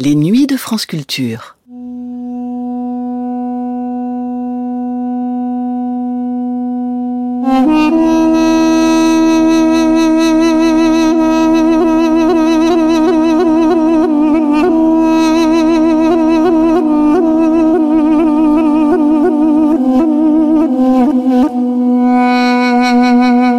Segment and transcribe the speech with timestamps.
[0.00, 1.56] Les nuits de France Culture.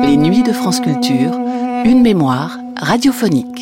[0.05, 1.37] Les nuits de France Culture,
[1.83, 3.58] une mémoire radiophonique.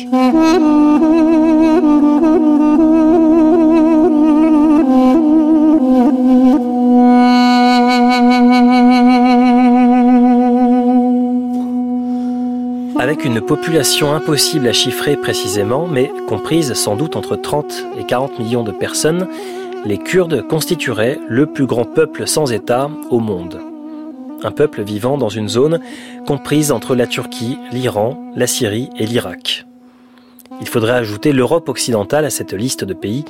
[13.18, 18.38] Avec une population impossible à chiffrer précisément, mais comprise sans doute entre 30 et 40
[18.38, 19.26] millions de personnes,
[19.84, 23.58] les Kurdes constitueraient le plus grand peuple sans État au monde.
[24.44, 25.80] Un peuple vivant dans une zone
[26.28, 29.66] comprise entre la Turquie, l'Iran, la Syrie et l'Irak.
[30.60, 33.24] Il faudrait ajouter l'Europe occidentale à cette liste de pays,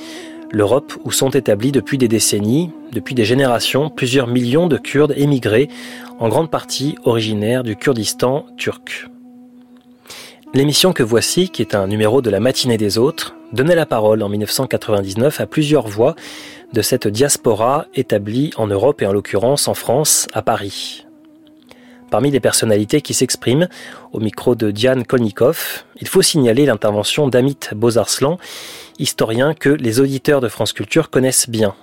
[0.50, 5.70] l'Europe où sont établis depuis des décennies, depuis des générations, plusieurs millions de Kurdes émigrés,
[6.18, 9.08] en grande partie originaires du Kurdistan turc.
[10.54, 14.22] L'émission que voici, qui est un numéro de la matinée des autres, donnait la parole
[14.22, 16.16] en 1999 à plusieurs voix
[16.72, 21.04] de cette diaspora établie en Europe et en l'occurrence en France, à Paris.
[22.10, 23.68] Parmi les personnalités qui s'expriment,
[24.12, 28.38] au micro de Diane Kolnikov, il faut signaler l'intervention d'Amit Bozarslan,
[28.98, 31.74] historien que les auditeurs de France Culture connaissent bien.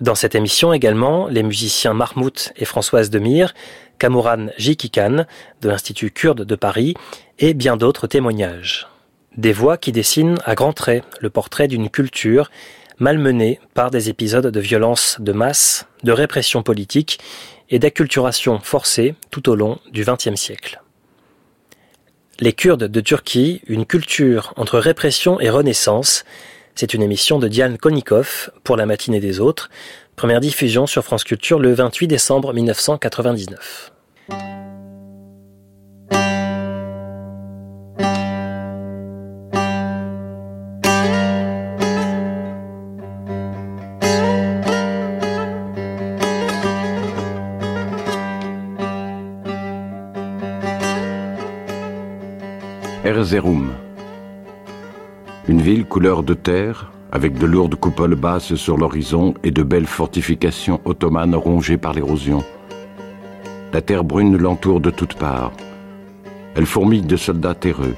[0.00, 3.52] Dans cette émission également, les musiciens Mahmoud et Françoise Demire,
[3.98, 5.26] Kamouran Jikikan
[5.60, 6.94] de l'Institut kurde de Paris
[7.38, 8.88] et bien d'autres témoignages.
[9.36, 12.50] Des voix qui dessinent à grands traits le portrait d'une culture
[12.98, 17.20] malmenée par des épisodes de violence de masse, de répression politique
[17.70, 20.80] et d'acculturation forcée tout au long du XXe siècle.
[22.40, 26.24] Les Kurdes de Turquie, une culture entre répression et renaissance,
[26.74, 29.70] c'est une émission de Diane Konikov pour la matinée des autres,
[30.18, 33.92] première diffusion sur France Culture le 28 décembre 1999.
[53.04, 53.72] Erzurum.
[55.46, 59.86] Une ville couleur de terre, avec de lourdes coupoles basses sur l'horizon et de belles
[59.86, 62.44] fortifications ottomanes rongées par l'érosion.
[63.72, 65.52] La terre brune l'entoure de toutes parts.
[66.54, 67.94] Elle fourmille de soldats terreux.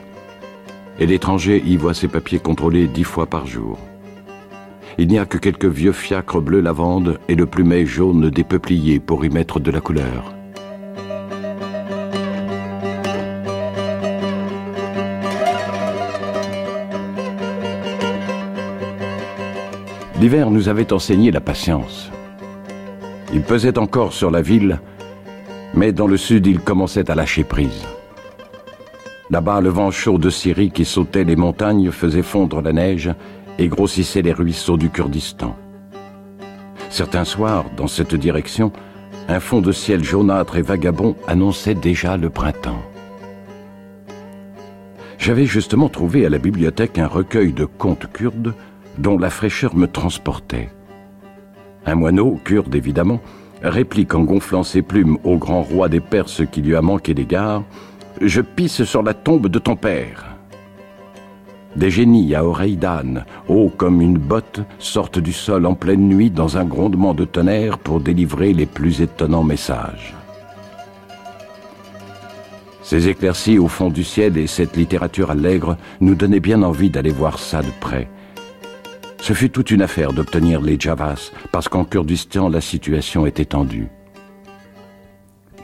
[0.99, 3.78] Et l'étranger y voit ses papiers contrôlés dix fois par jour.
[4.99, 9.00] Il n'y a que quelques vieux fiacres bleu lavande et le plumet jaune des peupliers
[9.00, 10.34] pour y mettre de la couleur.
[20.20, 22.10] L'hiver nous avait enseigné la patience.
[23.32, 24.78] Il pesait encore sur la ville,
[25.72, 27.86] mais dans le sud il commençait à lâcher prise.
[29.31, 33.10] Là-bas, le vent chaud de Syrie qui sautait les montagnes faisait fondre la neige
[33.58, 35.56] et grossissait les ruisseaux du Kurdistan.
[36.91, 38.72] Certains soirs, dans cette direction,
[39.26, 42.82] un fond de ciel jaunâtre et vagabond annonçait déjà le printemps.
[45.16, 48.54] J'avais justement trouvé à la bibliothèque un recueil de contes kurdes
[49.00, 50.69] dont la fraîcheur me transportait.
[51.87, 53.21] Un moineau, kurde évidemment,
[53.62, 57.62] réplique en gonflant ses plumes au grand roi des Perses qui lui a manqué d'égard
[58.21, 60.37] Je pisse sur la tombe de ton père.
[61.77, 66.31] Des génies à oreilles d'âne, hauts comme une botte, sortent du sol en pleine nuit
[66.31, 70.15] dans un grondement de tonnerre pour délivrer les plus étonnants messages.
[72.82, 77.12] Ces éclaircies au fond du ciel et cette littérature allègre nous donnaient bien envie d'aller
[77.12, 78.09] voir ça de près
[79.20, 83.88] ce fut toute une affaire d'obtenir les Javas, parce qu'en Kurdistan, la situation était tendue.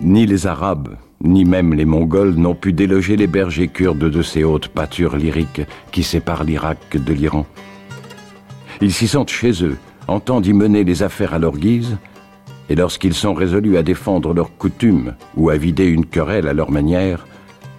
[0.01, 4.45] Ni les Arabes, ni même les Mongols n'ont pu déloger les bergers kurdes de ces
[4.45, 7.47] hautes pâtures lyriques qui séparent l'Irak de l'Iran.
[8.83, 11.97] Ils s'y sentent chez eux, entendent y mener les affaires à leur guise,
[12.69, 16.71] et lorsqu'ils sont résolus à défendre leurs coutumes ou à vider une querelle à leur
[16.71, 17.27] manière,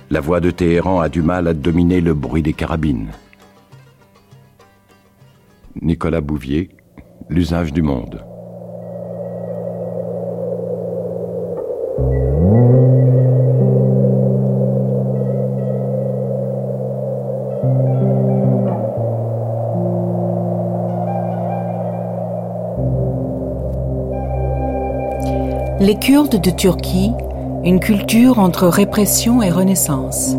[0.10, 3.10] la voix de Téhéran a du mal à dominer le bruit des carabines.
[5.82, 6.70] Nicolas Bouvier,
[7.30, 8.24] L'usage du monde.
[25.80, 27.12] Les Kurdes de Turquie,
[27.64, 30.36] une culture entre répression et renaissance.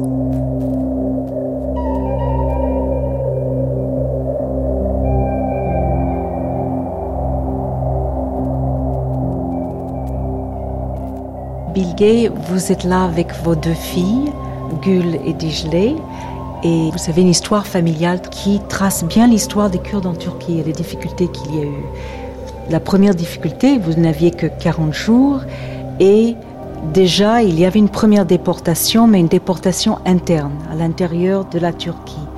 [11.89, 14.31] Vous êtes là avec vos deux filles,
[14.83, 15.97] Gul et Dijelé,
[16.63, 20.63] et vous avez une histoire familiale qui trace bien l'histoire des Kurdes en Turquie et
[20.63, 21.85] les difficultés qu'il y a eu.
[22.71, 25.41] La première difficulté, vous n'aviez que 40 jours,
[25.99, 26.37] et
[26.93, 31.73] déjà il y avait une première déportation, mais une déportation interne, à l'intérieur de la
[31.73, 32.29] Turquie.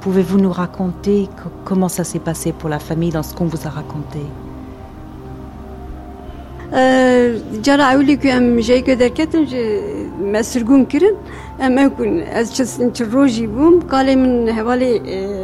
[0.00, 1.28] Pouvez-vous nous raconter
[1.64, 4.20] comment ça s'est passé pour la famille dans ce qu'on vous a raconté?
[6.72, 7.01] Euh,
[7.62, 9.62] جرا اولی که أم جای که درکتم جه
[10.32, 11.14] مسرگون کرن
[11.60, 14.92] ام اکن أز چسن چروجی بوم کالی من حوالی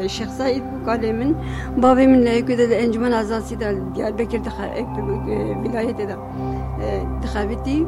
[0.09, 1.35] شخصایت بو کالی من
[1.83, 4.85] بابی من لیکو ده أنجمن ازاسی ده دیار بکر دخا آه،
[5.65, 7.87] ولایت ده آه، دخابتی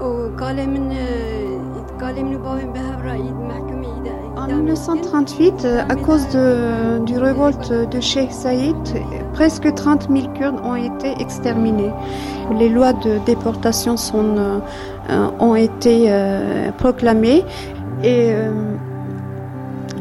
[0.00, 3.88] و کالی من آه، کالی من بابی به هبرا اید محکمه
[4.50, 8.76] En 1938, à cause de, du révolte de Sheikh Saïd,
[9.34, 11.90] presque 30 000 Kurdes ont été exterminés.
[12.58, 17.44] Les lois de déportation sont, euh, ont été euh, proclamées
[18.02, 18.50] et euh,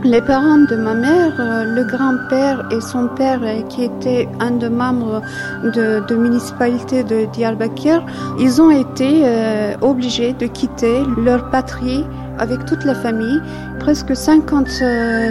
[0.04, 1.34] les parents de ma mère,
[1.66, 5.22] le grand-père et son père, qui était un des membres
[5.64, 8.06] de, de municipalité de Diyarbakir,
[8.40, 9.24] ils ont été
[9.82, 12.06] obligés de quitter leur patrie
[12.39, 13.41] avec toute la famille.
[13.79, 14.67] Presque 50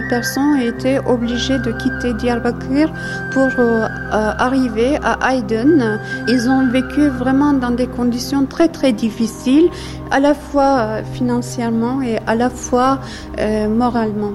[0.10, 2.92] personnes ont été obligées de quitter Diyarbakir
[3.32, 6.00] pour euh, arriver à Aydın.
[6.28, 9.70] Ils ont vécu vraiment dans des conditions très très difficiles,
[10.12, 13.00] à la fois financièrement et à la fois
[13.40, 14.34] euh, moralement.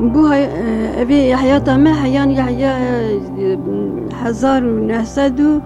[0.00, 2.70] بوها أبي حياة ما حيان يحيى
[4.22, 5.60] هزار ونهسدو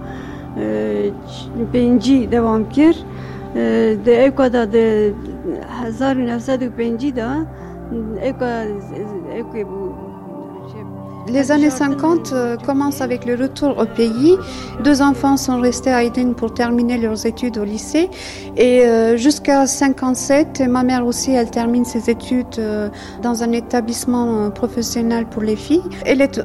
[1.72, 2.96] پنجی دوام کرد
[4.04, 5.14] ده ایکا دا ده
[5.82, 7.46] هزار و نفصد و پنجی دا
[8.22, 8.50] ایکا
[9.34, 9.92] ایکا بو
[11.28, 12.34] Les années 50
[12.66, 14.36] commencent avec le retour au pays.
[14.82, 18.10] Deux enfants sont restés à Aydin pour terminer leurs études au lycée.
[18.56, 18.84] Et
[19.16, 22.60] jusqu'à 57, ma mère aussi, elle termine ses études
[23.22, 25.84] dans un établissement professionnel pour les filles.
[26.04, 26.40] Elle est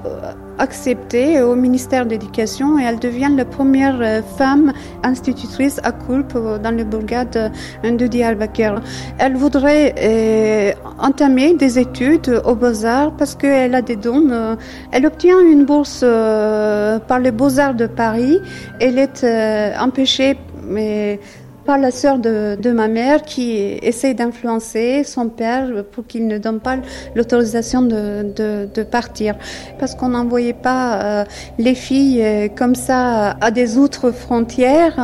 [0.59, 4.73] acceptée au ministère de l'Éducation et elle devient la première femme
[5.03, 6.33] institutrice à Kulp
[6.63, 7.53] dans le bourgade
[7.83, 8.81] de Diyarbakir.
[9.19, 14.57] Elle voudrait euh, entamer des études aux Beaux-Arts parce qu'elle a des dons.
[14.91, 18.41] Elle obtient une bourse euh, par les Beaux-Arts de Paris.
[18.81, 21.19] Elle est euh, empêchée mais
[21.65, 26.39] par la sœur de, de, ma mère qui essaie d'influencer son père pour qu'il ne
[26.39, 26.79] donne pas
[27.15, 29.37] l'autorisation de, de, de, partir.
[29.79, 31.25] Parce qu'on n'envoyait pas euh,
[31.59, 34.99] les filles euh, comme ça à des autres frontières.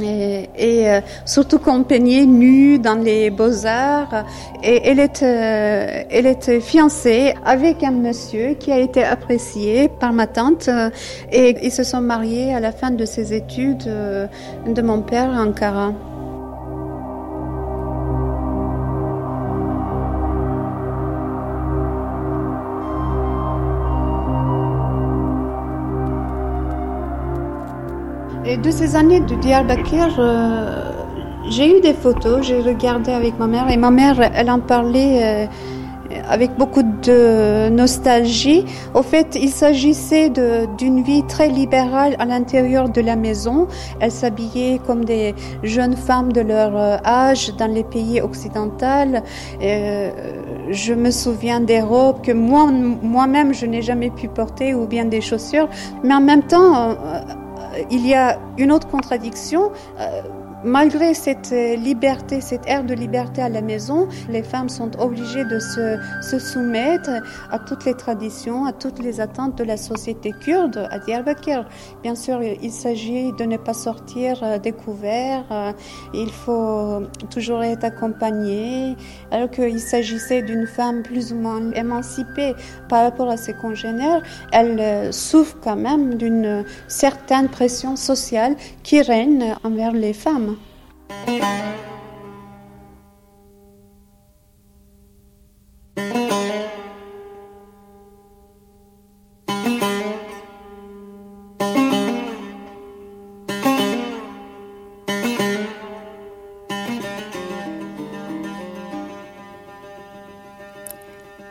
[0.00, 4.24] Euh, et, euh, surtout qu'on peignait nue dans les beaux-arts.
[4.62, 10.12] Et elle est, euh, elle est fiancée avec un monsieur qui a été apprécié par
[10.12, 10.68] ma tante.
[11.32, 15.42] Et ils se sont mariés à la fin de ses études de mon père à
[15.42, 15.92] Ankara.
[28.54, 30.92] Et de ces années de Diyarbakir, euh,
[31.50, 35.18] j'ai eu des photos, j'ai regardé avec ma mère et ma mère, elle en parlait
[35.24, 35.46] euh,
[36.28, 38.64] avec beaucoup de nostalgie.
[38.94, 40.30] Au fait, il s'agissait
[40.78, 43.66] d'une vie très libérale à l'intérieur de la maison.
[43.98, 45.34] Elles s'habillaient comme des
[45.64, 48.86] jeunes femmes de leur âge dans les pays occidentaux.
[49.62, 50.10] Euh,
[50.70, 55.06] je me souviens des robes que moi, moi-même, je n'ai jamais pu porter ou bien
[55.06, 55.68] des chaussures.
[56.04, 56.94] Mais en même temps, euh,
[57.90, 59.72] il y a une autre contradiction.
[59.98, 60.22] Euh,
[60.64, 65.58] malgré cette liberté, cette ère de liberté à la maison, les femmes sont obligées de
[65.58, 67.10] se, se, soumettre
[67.50, 71.68] à toutes les traditions, à toutes les attentes de la société kurde à Diyarbakir.
[72.02, 75.74] Bien sûr, il s'agit de ne pas sortir découvert,
[76.12, 78.96] il faut toujours être accompagné,
[79.30, 82.54] alors qu'il s'agissait d'une femme plus ou moins émancipée
[82.88, 89.54] par rapport à ses congénères, elle souffre quand même d'une certaine pression sociale qui règne
[89.62, 90.53] envers les femmes.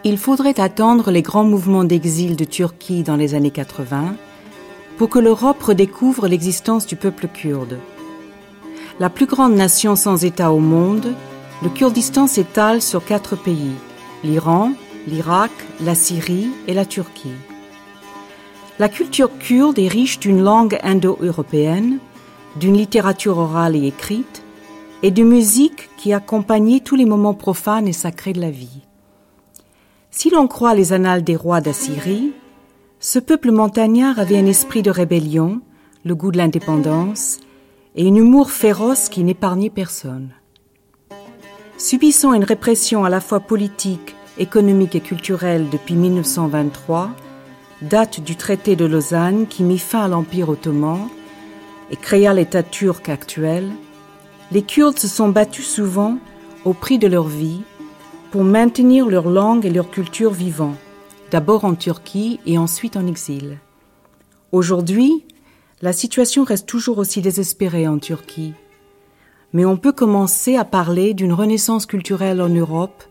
[0.05, 4.15] Il faudrait attendre les grands mouvements d'exil de Turquie dans les années 80
[4.97, 7.79] pour que l'Europe redécouvre l'existence du peuple kurde.
[8.99, 11.13] La plus grande nation sans État au monde,
[11.63, 13.71] le Kurdistan s'étale sur quatre pays,
[14.23, 14.73] l'Iran,
[15.07, 17.31] l'Irak, la Syrie et la Turquie.
[18.77, 21.97] La culture kurde est riche d'une langue indo-européenne,
[22.59, 24.43] d'une littérature orale et écrite,
[25.01, 28.81] et de musique qui accompagnait tous les moments profanes et sacrés de la vie.
[30.11, 32.31] Si l'on croit les annales des rois d'Assyrie,
[32.99, 35.61] ce peuple montagnard avait un esprit de rébellion,
[36.05, 37.39] le goût de l'indépendance
[37.95, 40.29] et un humour féroce qui n'épargnait personne.
[41.77, 47.11] Subissant une répression à la fois politique, économique et culturelle depuis 1923,
[47.81, 51.07] date du traité de Lausanne qui mit fin à l'Empire ottoman
[51.91, 53.69] et créa l'État turc actuel,
[54.51, 56.17] les Kurdes se sont battus souvent
[56.65, 57.61] au prix de leur vie
[58.31, 60.75] pour maintenir leur langue et leur culture vivant,
[61.31, 63.59] d'abord en Turquie et ensuite en exil.
[64.51, 65.25] Aujourd'hui,
[65.83, 68.53] la situation reste toujours aussi désespérée en Turquie.
[69.51, 73.03] Mais on peut commencer à parler d'une renaissance culturelle en Europe,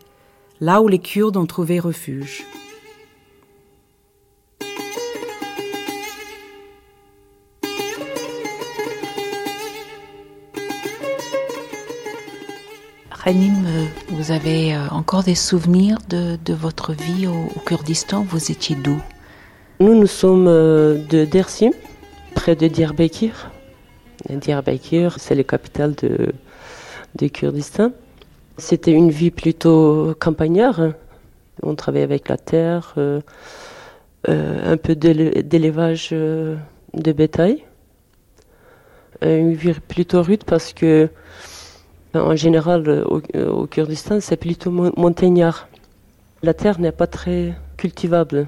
[0.59, 2.43] là où les Kurdes ont trouvé refuge.
[13.11, 13.67] Ranim,
[14.09, 18.25] vous avez euh, encore des souvenirs de, votre vie au, Kurdistan?
[18.27, 18.99] Vous étiez d'où?
[19.79, 21.71] Nous, nous sommes euh, de Dersim,
[22.43, 23.49] près de Diyarbakir.
[24.29, 27.93] Diyarbakir, c'est la capitale de, Kurdistan.
[28.57, 30.81] C'était une vie plutôt campagnard.
[31.61, 33.21] On travaillait avec la terre, euh,
[34.27, 37.63] un peu d'élevage de bétail.
[39.21, 41.09] Une vie plutôt rude parce que
[42.13, 43.05] en général, euh,
[43.37, 45.69] euh, au, Kurdistan, c'est plutôt montagnard.
[46.41, 48.47] La terre n'est pas très cultivable.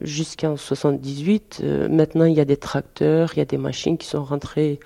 [0.00, 4.06] Jusqu'en 78, euh, maintenant il y a des tracteurs, il y a des machines qui
[4.06, 4.80] sont rentrées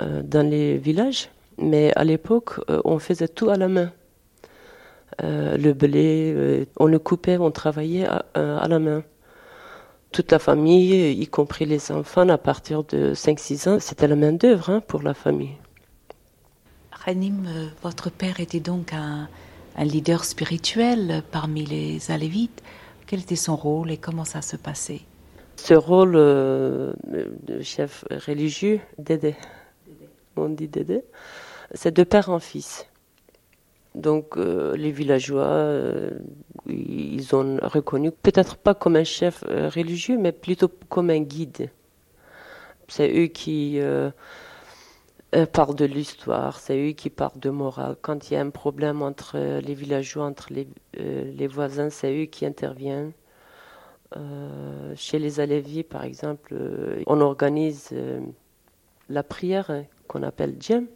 [0.00, 1.28] dans les villages.
[1.58, 3.92] Mais à l'époque, on faisait tout à la main.
[5.20, 8.24] le blé, on le coupait, on travaillait à,
[8.66, 9.02] la main
[10.10, 14.32] toute la famille, y compris les enfants, à partir de 5-6 ans, c'était la main
[14.32, 15.56] d'œuvre hein, pour la famille.
[17.04, 19.28] Ranim, euh, votre père était donc un,
[19.78, 22.62] leader spirituel parmi les Alévites.
[23.10, 25.00] Quel était son rôle et comment ça se passait
[25.56, 26.92] Ce rôle euh,
[27.42, 29.34] de chef religieux, Dédé,
[30.36, 31.02] on dit Dédé,
[31.74, 32.86] c'est de père en fils.
[33.96, 35.74] Donc euh, les villageois,
[36.68, 41.68] ils ont reconnu, peut-être pas comme un chef religieux, mais plutôt comme un guide.
[42.86, 43.80] C'est eux qui
[45.36, 47.96] euh, parle de l'histoire, c'est eux qui parlent de morale.
[48.02, 50.66] Quand il y a un problème entre les villageois, entre les,
[50.98, 53.12] euh, voisins, c'est eux qui interviennent.
[54.16, 56.56] Euh, chez les Alevis, par exemple,
[57.06, 57.94] on organise
[59.08, 60.88] la prière qu'on appelle djem.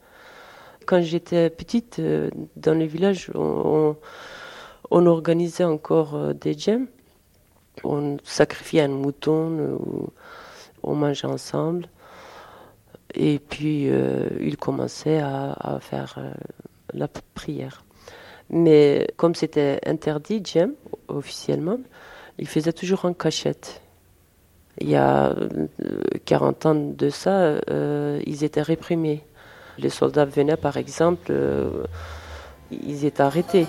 [0.84, 2.00] Quand j'étais petite,
[2.56, 3.96] dans le village, on,
[4.90, 6.88] on, organisait encore des djem.
[7.84, 9.78] On sacrifiait un mouton,
[10.82, 11.88] on mangeait ensemble.
[13.16, 16.32] Et puis, euh, il commençait à, faire euh,
[16.92, 17.84] la prière.
[18.50, 20.72] Mais comme c'était interdit, Jem,
[21.08, 21.78] officiellement,
[22.38, 23.80] il faisait toujours en cachette.
[24.78, 25.34] Il y a
[26.24, 27.54] 40 euh, ans de ça,
[28.26, 29.22] ils étaient réprimés.
[29.78, 31.32] Les soldats venaient, par exemple,
[32.70, 33.66] ils étaient arrêtés.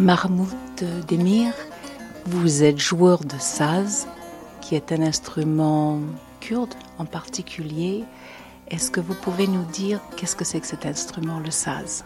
[0.00, 0.48] Mahmoud
[1.08, 1.52] Demir,
[2.24, 4.06] vous êtes joueur de saz,
[4.62, 6.00] qui est un instrument
[6.40, 8.04] kurde en particulier.
[8.68, 12.02] Est-ce que vous pouvez nous dire qu'est-ce que c'est que cet instrument, le saz?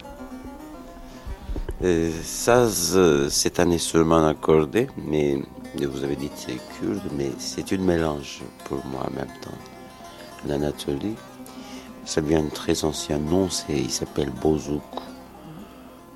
[1.84, 5.38] Euh, Saz, euh, c'est un instrument accordé, mais
[5.80, 9.58] vous avez dit c'est kurde, mais c'est une mélange pour moi en même temps.
[10.48, 11.14] L'Anatolie,
[12.04, 14.82] ça vient d'un très ancien nom, il s'appelle bozouk,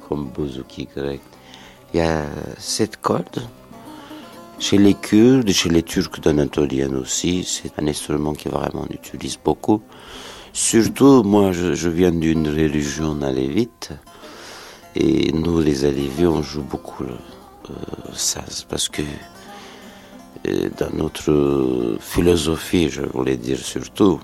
[0.08, 1.20] comme bozouk grec.
[1.94, 2.24] Il y a
[2.58, 3.42] cette corde.
[4.58, 9.38] Chez les Kurdes, chez les Turcs d'Anatolienne aussi, c'est un instrument qui vraiment on utilise
[9.42, 9.80] beaucoup.
[10.52, 13.90] Surtout, moi, je, viens d'une religion alévite.
[14.96, 17.14] Et nous, les Alévis, on joue beaucoup le
[17.70, 18.54] euh.
[18.68, 19.02] Parce que
[20.48, 24.18] euh, dans notre philosophie, je voulais dire surtout,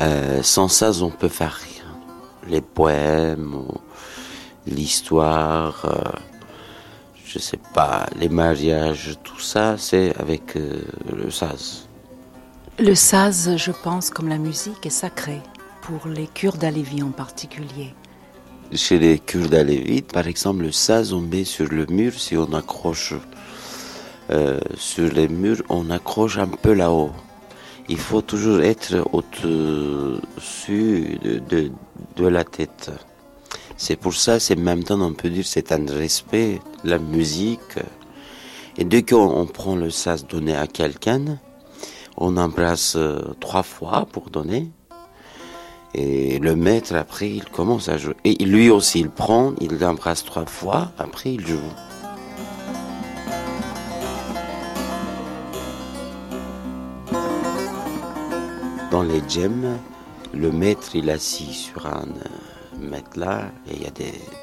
[0.00, 1.84] euh, sans saz, on peut faire rien.
[2.48, 3.62] Les poèmes,
[4.68, 6.18] l'histoire, euh,
[7.24, 10.80] je sais pas, les mariages, tout ça, c'est avec euh,
[11.14, 11.88] le saz.
[12.78, 15.40] Le saz, je pense, comme la musique, est sacré
[15.82, 17.94] pour les Kurdes alévis en particulier.
[18.72, 22.52] Chez les Kurdes alévites, par exemple, le saz, on met sur le mur si on
[22.52, 23.14] accroche
[24.30, 27.12] euh, sur les murs, on accroche un peu là-haut.
[27.88, 31.70] Il faut toujours être au-dessus de,
[32.16, 32.90] de, la tête.
[33.80, 37.78] C'est pour ça, c'est même temps, on peut dire, c'est un respect, la musique.
[38.76, 41.38] Et dès qu'on prend le sas donné à quelqu'un,
[42.16, 44.68] on embrasse euh, trois fois pour donner.
[45.94, 48.16] Et le maître, après, il commence à jouer.
[48.24, 51.58] Et lui aussi, il prend, il l'embrasse trois fois, après, il joue.
[58.90, 59.78] Dans les gemmes,
[60.34, 62.08] le maître, il est assis sur un
[62.80, 63.92] matelas et il y a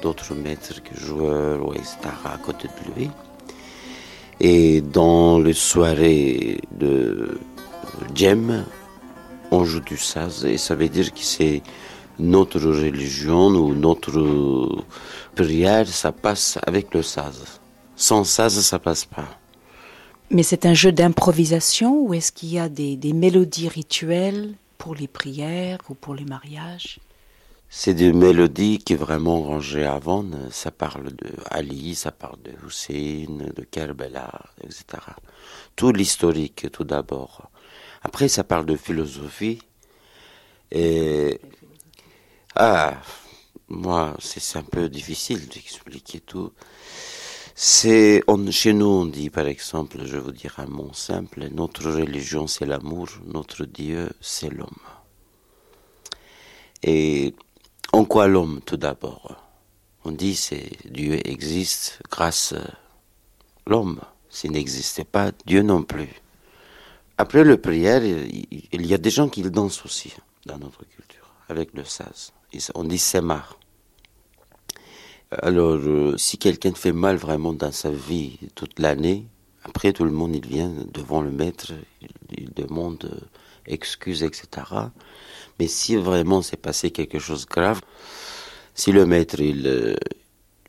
[0.02, 1.96] d'autres maîtres que joueurs ou etc.
[2.24, 3.10] à côté de lui.
[4.40, 7.38] Et dans les soirées de
[8.14, 8.64] Jem,
[9.50, 11.62] on joue du saz et ça veut dire que c'est
[12.18, 14.84] notre religion ou notre
[15.34, 17.60] prière, ça passe avec le saz.
[17.94, 19.28] Sans saz, ça passe pas.
[20.30, 25.06] Mais c'est un jeu d'improvisation ou est-ce qu'il y a des, mélodies rituelles pour les
[25.06, 26.98] prières ou pour les mariages?
[27.68, 30.24] C'est des mélodies qui vraiment rangées avant.
[30.50, 34.30] Ça parle de Ali, ça parle de Hussein, de Kerbela,
[34.62, 34.84] etc.
[35.74, 37.50] Tout l'historique tout d'abord.
[38.02, 39.58] Après, ça parle de philosophie.
[40.70, 41.40] Et.
[42.54, 42.94] Ah,
[43.68, 46.52] moi, c'est un peu difficile d'expliquer tout.
[47.54, 52.46] C'est, chez nous, on dit, par exemple, je vous dire un mot simple, notre religion,
[52.46, 54.68] c'est l'amour, notre Dieu, c'est l'homme.
[56.82, 57.34] Et
[57.92, 59.36] en quoi l'homme, tout d'abord?
[60.04, 62.62] On dit, c'est Dieu existe grâce à
[63.66, 64.00] l'homme.
[64.28, 66.20] S'il n'existait pas, Dieu non plus.
[67.18, 70.12] Après le prière, il y a des gens qui dansent aussi
[70.44, 72.32] dans notre culture, avec le saz.
[72.74, 73.58] On dit semar.
[75.30, 79.26] Alors, euh, si quelqu'un fait mal vraiment dans sa vie toute l'année,
[79.64, 81.72] après tout le monde il vient devant le maître,
[82.30, 83.26] il, demande euh,
[83.66, 84.46] excuses, etc.
[85.58, 87.80] Mais si vraiment s'est passé quelque chose de grave,
[88.74, 89.96] si le maître il, euh,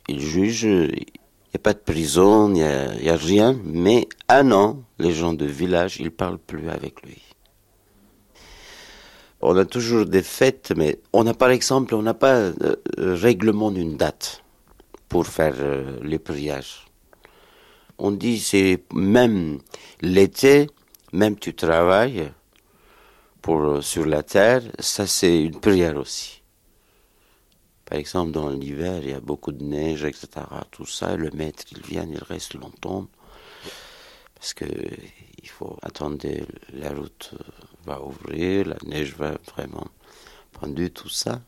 [0.07, 4.51] il juge, il n'y a pas de prison, il n'y a, a, rien, mais un
[4.51, 7.21] an, les gens de village, ils parlent plus avec lui.
[9.41, 13.71] On a toujours des fêtes, mais on a par exemple, on n'a pas euh, règlement
[13.71, 14.43] d'une date
[15.09, 16.85] pour faire euh, les prières.
[17.99, 19.59] On dit c'est même
[20.01, 20.67] l'été,
[21.13, 22.31] même tu travailles
[23.55, 26.41] euh, sur la terre, ça c'est une prière aussi.
[27.85, 30.27] Par exemple, dans l'hiver, il y a beaucoup de neige, etc.
[30.71, 33.07] Tout ça, le maître, il vient, il reste longtemps.
[34.35, 34.65] Parce que
[35.41, 36.17] il faut attendre,
[36.73, 37.31] la route
[37.85, 39.87] va ouvrir, la neige va vraiment
[40.51, 41.41] prendre tout ça.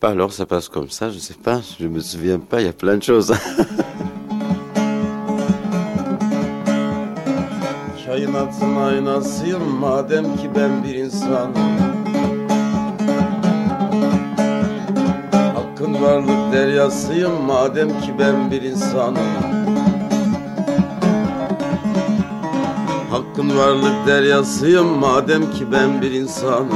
[0.00, 2.68] Bah alors ça passe comme ça, je sais pas, je me souviens pas, il y
[2.68, 3.32] a plein de choses.
[16.02, 19.22] varlık deryasıyım madem ki ben bir insanım.
[23.10, 26.68] Hakkın varlık deryasıyım madem ki ben bir insanım.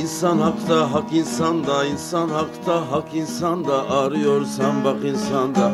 [0.00, 5.72] İnsan hakta, hak insanda, insan hakta, hak insanda Arıyorsan bak insanda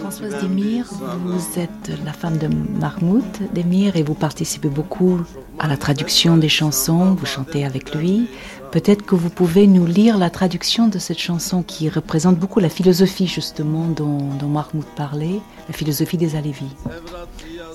[0.00, 0.86] Françoise Demir,
[1.24, 5.20] vous êtes la femme de Mahmoud Demir et vous participez beaucoup
[5.58, 8.28] à la traduction des chansons, vous chantez avec lui.
[8.72, 12.68] Peut-être que vous pouvez nous lire la traduction de cette chanson qui représente beaucoup la
[12.68, 16.74] philosophie justement dont, dont Mahmoud parlait, la philosophie des Alevis.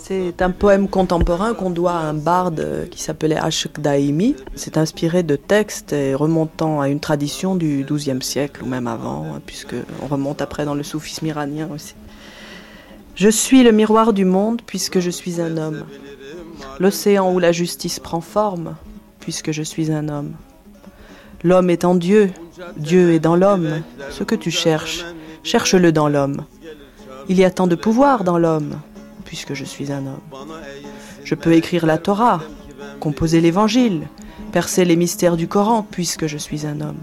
[0.06, 4.36] C'est un poème contemporain qu'on doit à un barde qui s'appelait Ashuk Daimi.
[4.54, 9.76] C'est inspiré de textes remontant à une tradition du XIIe siècle ou même avant, puisque
[10.02, 11.96] on remonte après dans le soufisme iranien aussi.
[13.16, 15.86] Je suis le miroir du monde puisque je suis un homme.
[16.82, 18.76] L'océan où la justice prend forme
[19.22, 20.34] puisque je suis un homme.
[21.46, 22.30] L'homme est en Dieu,
[22.76, 23.82] Dieu est dans l'homme.
[24.10, 25.06] Ce que tu cherches,
[25.44, 26.44] cherche-le dans l'homme.
[27.30, 28.82] Il y a tant de pouvoir dans l'homme,
[29.34, 30.22] puisque je suis un homme.
[31.24, 32.44] Je peux écrire la Torah,
[33.00, 34.08] composer l'évangile,
[34.52, 37.00] percer les mystères du Coran, puisque je suis un homme.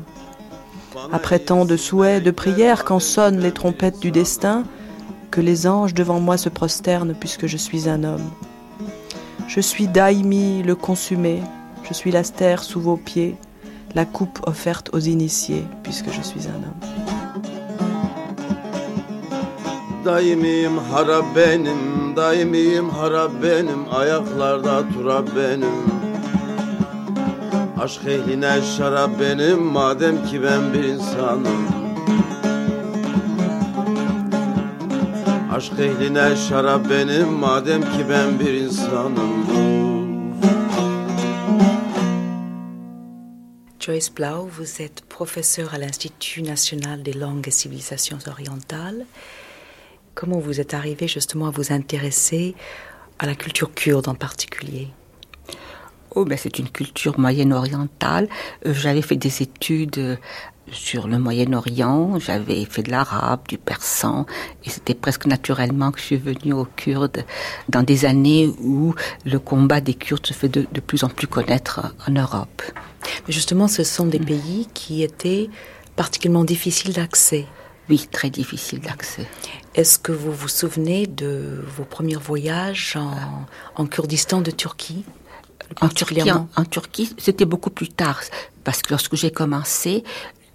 [1.11, 4.63] Après tant de souhaits, de prières, quand sonnent les trompettes du destin,
[5.33, 8.31] que les anges devant moi se prosternent, puisque je suis un homme.
[9.49, 11.43] Je suis Daimi, le consumé,
[11.83, 13.35] je suis l'astère sous vos pieds,
[13.97, 16.79] la coupe offerte aux initiés, puisque je suis un homme.
[22.17, 26.01] Daimim harap benim Ayaklarda turap benim.
[27.81, 31.69] Aşk ehline şarap benim madem ki ben bir insanım.
[35.57, 39.31] Aşk ehline şarap benim madem ki ben bir insanım.
[43.81, 49.07] Joyce Blau, vous êtes professeur à l'Institut national des langues et civilisations orientales.
[50.21, 52.55] Comment vous êtes arrivé justement à vous intéresser
[53.19, 54.89] à la culture kurde en particulier?
[56.15, 58.29] Oh, ben c'est une culture moyenne-orientale.
[58.67, 60.17] Euh, j'avais fait des études euh,
[60.71, 64.27] sur le Moyen-Orient, j'avais fait de l'arabe, du persan,
[64.63, 67.25] et c'était presque naturellement que je suis venue aux Kurdes
[67.71, 71.29] dans des années où le combat des Kurdes se fait de, de plus en plus
[71.29, 72.61] connaître en Europe.
[73.27, 75.49] Mais justement, ce sont des pays qui étaient
[75.97, 77.47] particulièrement difficiles d'accès.
[77.89, 79.27] Oui, très difficiles d'accès.
[79.75, 85.05] Est-ce que vous vous souvenez de vos premiers voyages en, en Kurdistan de Turquie
[85.81, 88.21] en Turquie, en, en Turquie, c'était beaucoup plus tard,
[88.65, 90.03] parce que lorsque j'ai commencé,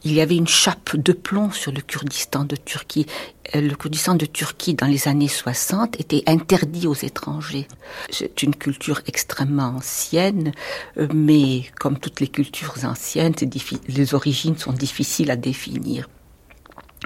[0.04, 3.08] il y avait une chape de plomb sur le Kurdistan de Turquie.
[3.56, 7.68] Euh, Le Kurdistan de Turquie, dans les années 60, était interdit aux étrangers.
[8.12, 10.52] C'est une culture extrêmement ancienne,
[10.98, 13.34] euh, mais comme toutes les cultures anciennes,
[13.88, 16.08] les origines sont difficiles à définir.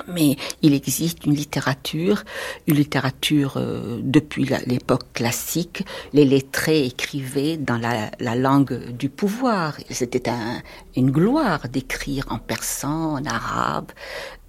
[0.07, 2.23] Mais il existe une littérature,
[2.67, 5.83] une littérature euh, depuis l'époque classique.
[6.13, 9.77] Les lettrés écrivaient dans la, la langue du pouvoir.
[9.89, 10.61] C'était un-
[10.95, 13.91] une gloire d'écrire en persan, en arabe.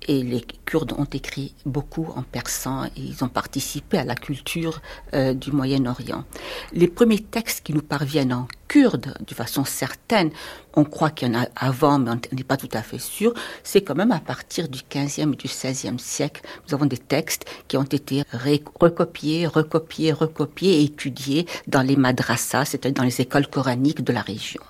[0.08, 4.80] Et les Kurdes ont écrit beaucoup en persan et ils ont participé à la culture
[5.14, 6.24] euh, du Moyen-Orient.
[6.72, 10.30] Les premiers textes qui nous parviennent en kurde, de façon certaine,
[10.74, 13.34] on croit qu'il y en a avant, mais on n'est pas tout à fait sûr,
[13.62, 16.42] c'est quand même à partir du 15e et du 16e siècle.
[16.66, 22.64] Nous avons des textes qui ont été recopiés, recopiés, recopiés et étudiés dans les madrasas,
[22.66, 24.62] c'est-à-dire dans les écoles coraniques de la région.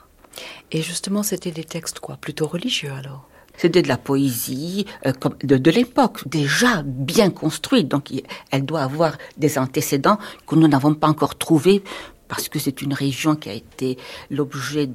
[0.72, 2.16] Et justement, c'était des textes quoi?
[2.16, 3.29] Plutôt religieux alors?
[3.60, 5.12] C'était de la poésie euh,
[5.44, 7.88] de, de l'époque, déjà bien construite.
[7.88, 8.10] Donc,
[8.50, 11.82] elle doit avoir des antécédents que nous n'avons pas encore trouvés
[12.30, 13.98] parce que c'est une région qui a été
[14.30, 14.88] l'objet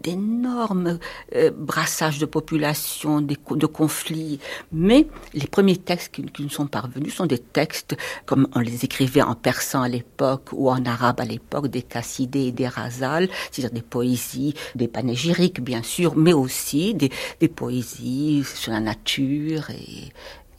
[0.00, 0.98] d'énormes
[1.36, 4.40] euh, brassages de population, de conflits.
[4.72, 8.84] Mais les premiers textes qui, qui nous sont parvenus sont des textes comme on les
[8.84, 13.28] écrivait en persan à l'époque ou en arabe à l'époque, des cassidés et des razals,
[13.52, 19.70] c'est-à-dire des poésies, des panégyriques bien sûr, mais aussi des, des poésies sur la nature
[19.70, 20.12] et,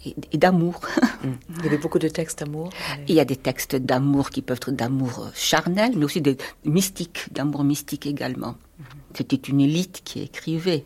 [0.06, 0.82] et, et d'amour.
[1.24, 2.70] Il y avait beaucoup de textes d'amour.
[3.08, 7.28] Il y a des textes d'amour qui peuvent être d'amour charnel, mais aussi des mystiques,
[7.32, 8.56] d'amour mystique également.
[9.14, 10.84] C'était une élite qui écrivait.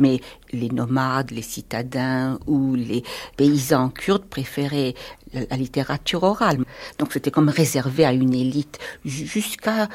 [0.00, 0.20] Mais
[0.52, 3.02] les nomades, les citadins ou les
[3.36, 4.94] paysans kurdes préféraient
[5.32, 6.64] la, la littérature orale.
[6.98, 9.88] Donc c'était comme réservé à une élite jusqu'à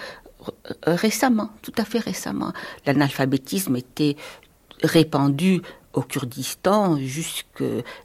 [0.86, 2.52] récemment, tout à fait récemment.
[2.86, 4.16] L'analphabétisme était
[4.84, 5.62] répandu
[5.94, 7.64] au Kurdistan jusque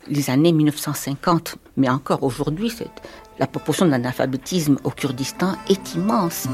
[0.08, 1.56] les années 1950.
[1.76, 2.72] Mais encore aujourd'hui,
[3.38, 6.46] la proportion de l'analphabétisme au Kurdistan est immense.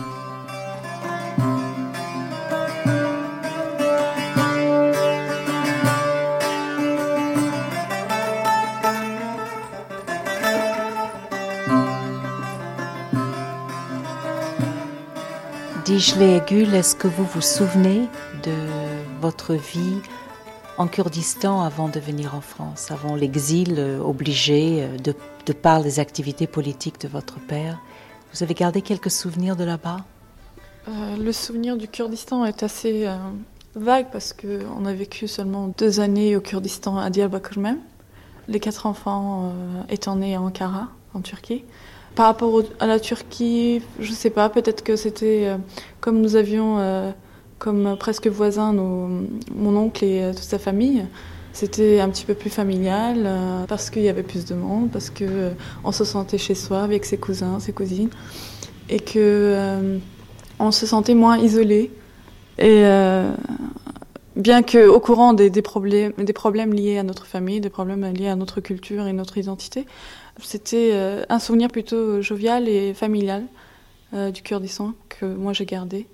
[15.84, 18.08] Dijle est-ce que vous vous souvenez
[18.42, 18.52] de
[19.20, 20.00] votre vie
[20.76, 25.14] en Kurdistan avant de venir en France, avant l'exil euh, obligé euh, de,
[25.46, 27.78] de par les activités politiques de votre père
[28.32, 29.98] Vous avez gardé quelques souvenirs de là-bas?
[30.88, 33.08] Euh, le souvenir du Kurdistan est assez
[33.74, 37.78] vague parce qu'on a vécu seulement deux années au Kurdistan à Diyarbakir même,
[38.48, 39.52] les quatre enfants
[39.88, 41.64] étant nés à Ankara, en Turquie.
[42.14, 45.56] Par rapport à la Turquie, je sais pas, peut-être que c'était
[46.00, 47.12] comme nous avions
[47.58, 51.04] comme presque voisins mon oncle et euh, toute sa famille.
[51.52, 55.10] C'était un petit peu plus familial euh, parce qu'il y avait plus de monde, parce
[55.10, 55.50] que euh,
[55.84, 58.10] on se sentait chez soi avec ses cousins, ses cousines,
[58.88, 59.98] et que
[60.58, 61.90] on se sentait moins isolé.
[62.58, 62.84] Et
[64.36, 66.34] bien que au courant des, des problèmes, des
[66.76, 69.86] liés à notre famille, des problèmes liés à notre culture et notre identité,
[70.42, 70.92] c'était
[71.28, 73.44] un souvenir plutôt jovial et familial
[74.12, 76.06] du Kurdistan que moi j'ai gardé.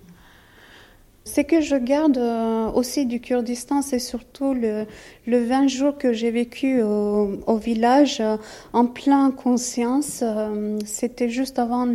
[1.33, 4.85] Ce que je garde euh, aussi du Kurdistan, c'est surtout le,
[5.29, 8.37] le 20 jours que j'ai vécu au, village euh,
[8.73, 10.25] en plein conscience.
[10.25, 11.87] Euh, C'était juste avant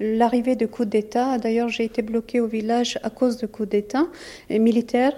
[0.00, 1.38] l'arrivée du coup d'État.
[1.38, 4.06] D'ailleurs, j'ai été bloquée au village à cause du coup d'État
[4.50, 5.12] militaire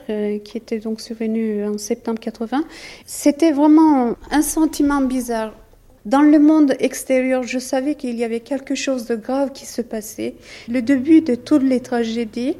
[0.44, 2.62] qui était donc survenu en septembre 80.
[3.06, 5.54] C'était vraiment un sentiment bizarre.
[6.06, 9.82] Dans le monde extérieur, je savais qu'il y avait quelque chose de grave qui se
[9.82, 10.36] passait.
[10.68, 12.54] Le début de toutes les tragédies,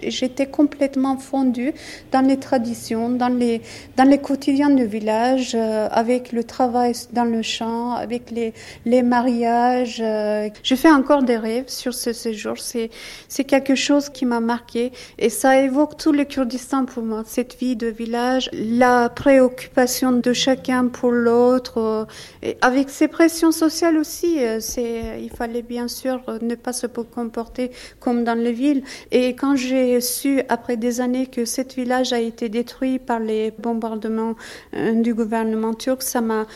[0.00, 1.72] j'étais complètement fondue
[2.12, 3.60] dans les traditions, dans les,
[3.96, 9.02] dans les quotidiens du village, euh, avec le travail dans le champ, avec les, les
[9.02, 10.00] mariages.
[10.00, 10.48] Euh.
[10.62, 12.58] je fais encore des rêves sur ce séjour.
[12.58, 12.90] C'est,
[13.28, 17.58] c'est quelque chose qui m'a marqué et ça évoque tout le Kurdistan pour moi, cette
[17.58, 22.06] vie de village, la préoccupation de chacun pour l'autre,
[22.44, 24.38] euh, avec ces pressions sociales aussi.
[24.60, 28.82] c'est, il fallait bien sûr ne pas se comporter comme dans les villes.
[29.10, 33.52] Et quand j'ai su après des années que ce village a été détruit par les
[33.58, 34.34] bombardements
[34.74, 36.46] euh, du gouvernement turc, ça m'a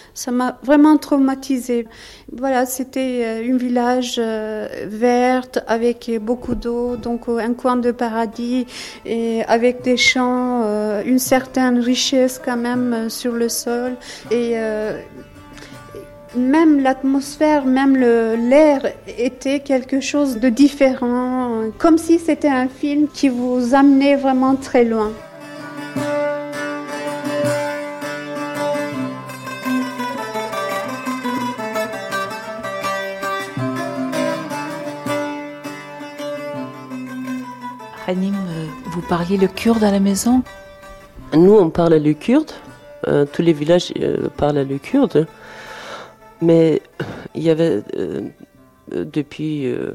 [0.63, 1.87] vraiment traumatisé.
[2.33, 8.67] Voilà, c'était euh, un village euh, vert avec beaucoup d'eau, donc un coin de paradis
[9.47, 10.63] avec des champs,
[11.05, 13.97] une certaine richesse quand même sur le sol
[14.31, 14.57] et
[16.37, 18.81] même l'atmosphère, même l'air
[19.19, 24.85] était quelque chose de différent, comme si c'était un film qui vous amenait vraiment très
[24.85, 25.11] loin.
[38.09, 38.37] Hanim,
[38.93, 40.43] vous parliez le kurde à la maison?
[41.35, 42.53] Nous, on parle le kurde.
[43.09, 45.27] Euh, tous les villages euh, parlent le kurde.
[46.43, 46.83] Mais
[47.35, 48.29] il y avait, euh,
[48.91, 49.93] depuis euh,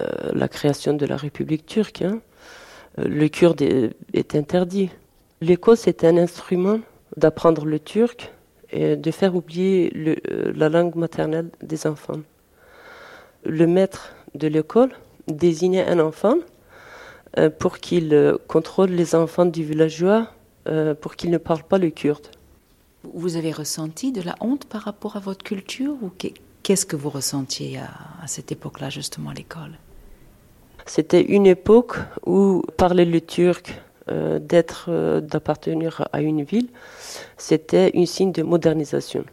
[0.00, 2.20] euh, la création de la République turque, hein,
[2.96, 4.90] le kurde est, interdit.
[5.40, 6.80] L'école, c'est un instrument
[7.16, 8.32] d'apprendre le turc
[8.70, 9.92] et de faire oublier
[10.26, 12.20] la langue maternelle des enfants.
[13.44, 14.90] Le maître de l'école
[15.28, 16.34] désignait un enfant
[17.60, 20.26] pour qu'il contrôle les enfants du villageois
[21.00, 22.26] pour qu'ils ne parlent pas le kurde.
[23.14, 26.10] Vous avez ressenti de la honte par rapport à votre culture ou
[26.62, 29.78] qu'est-ce que vous ressentiez à, cette époque-là, justement, à l'école?
[30.86, 33.74] C'était une époque où parler le turc,
[34.10, 36.68] euh, d'être, euh, d'appartenir à une ville,
[37.36, 39.24] c'était un signe de modernisation.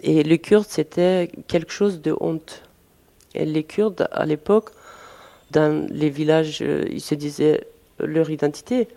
[0.00, 2.62] Et le kurde, c'était quelque chose de honte.
[3.34, 4.70] Et les Kurdes, à l'époque,
[5.50, 7.66] dans les villages, euh, ils se disaient
[7.98, 8.88] leur identité.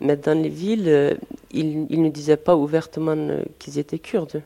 [0.00, 1.14] Mais dans les villes, euh,
[1.52, 4.42] ils, ne disaient pas ouvertement euh, qu'ils étaient kurdes.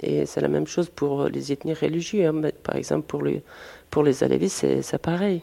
[0.00, 2.26] Et c'est la même chose pour les ethnies religieuses.
[2.26, 2.50] Hein.
[2.62, 3.42] Par exemple, pour les,
[3.90, 5.42] pour les Alevis, c'est pareil.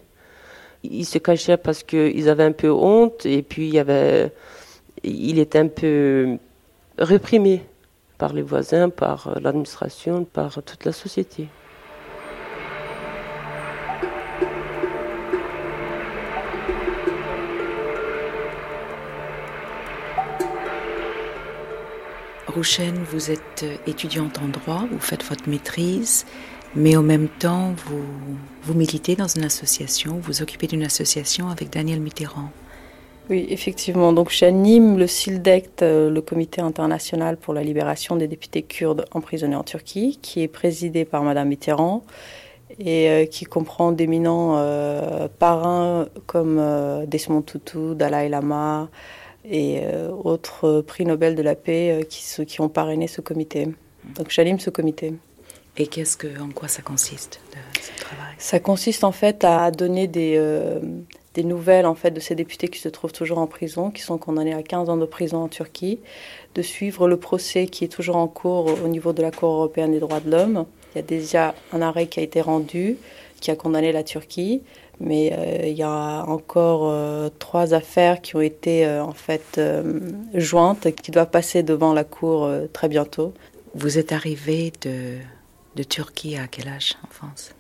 [0.83, 4.31] Ils se cachaient parce qu'ils avaient un peu honte et puis il, y avait,
[5.03, 6.37] il était un peu
[6.97, 7.63] réprimé
[8.17, 11.47] par les voisins, par l'administration, par toute la société.
[22.61, 26.27] Vous êtes étudiante en droit, vous faites votre maîtrise,
[26.75, 28.05] mais en même temps, vous,
[28.61, 32.51] vous militez dans une association, vous occupez d'une association avec Daniel Mitterrand.
[33.31, 34.13] Oui, effectivement.
[34.13, 39.55] Donc j'anime le SILDECT, euh, le Comité international pour la libération des députés kurdes emprisonnés
[39.55, 42.03] en Turquie, qui est présidé par Madame Mitterrand
[42.77, 46.61] et euh, qui comprend d'éminents euh, parrains comme
[47.07, 48.87] Desmond Tutu, Dalai Lama,
[49.45, 53.67] et euh, autres prix Nobel de la paix euh, qui, qui ont parrainé ce comité.
[54.15, 55.13] Donc j'anime ce comité.
[55.77, 57.39] Et qu'est-ce que, en quoi ça consiste
[57.81, 58.33] ce travail?
[58.37, 60.79] Ça consiste en fait à donner des, euh,
[61.33, 64.17] des nouvelles en fait de ces députés qui se trouvent toujours en prison, qui sont
[64.17, 65.99] condamnés à 15 ans de prison en Turquie,
[66.55, 69.91] de suivre le procès qui est toujours en cours au niveau de la Cour européenne
[69.91, 70.65] des droits de l'homme.
[70.93, 72.97] Il y a déjà un arrêt qui a été rendu,
[73.39, 74.61] qui a condamné la Turquie,
[75.01, 79.59] mais euh, il y a encore euh, trois affaires qui ont été euh, en fait
[80.33, 83.33] jointes, qui doivent passer devant la cour très bientôt.
[83.73, 85.17] Vous êtes arrivé de,
[85.75, 87.53] de Turquie à quel âge en France?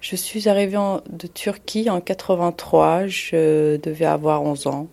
[0.00, 0.78] Je suis arrivée
[1.10, 4.86] de Turquie en 83, je devais avoir 11 ans.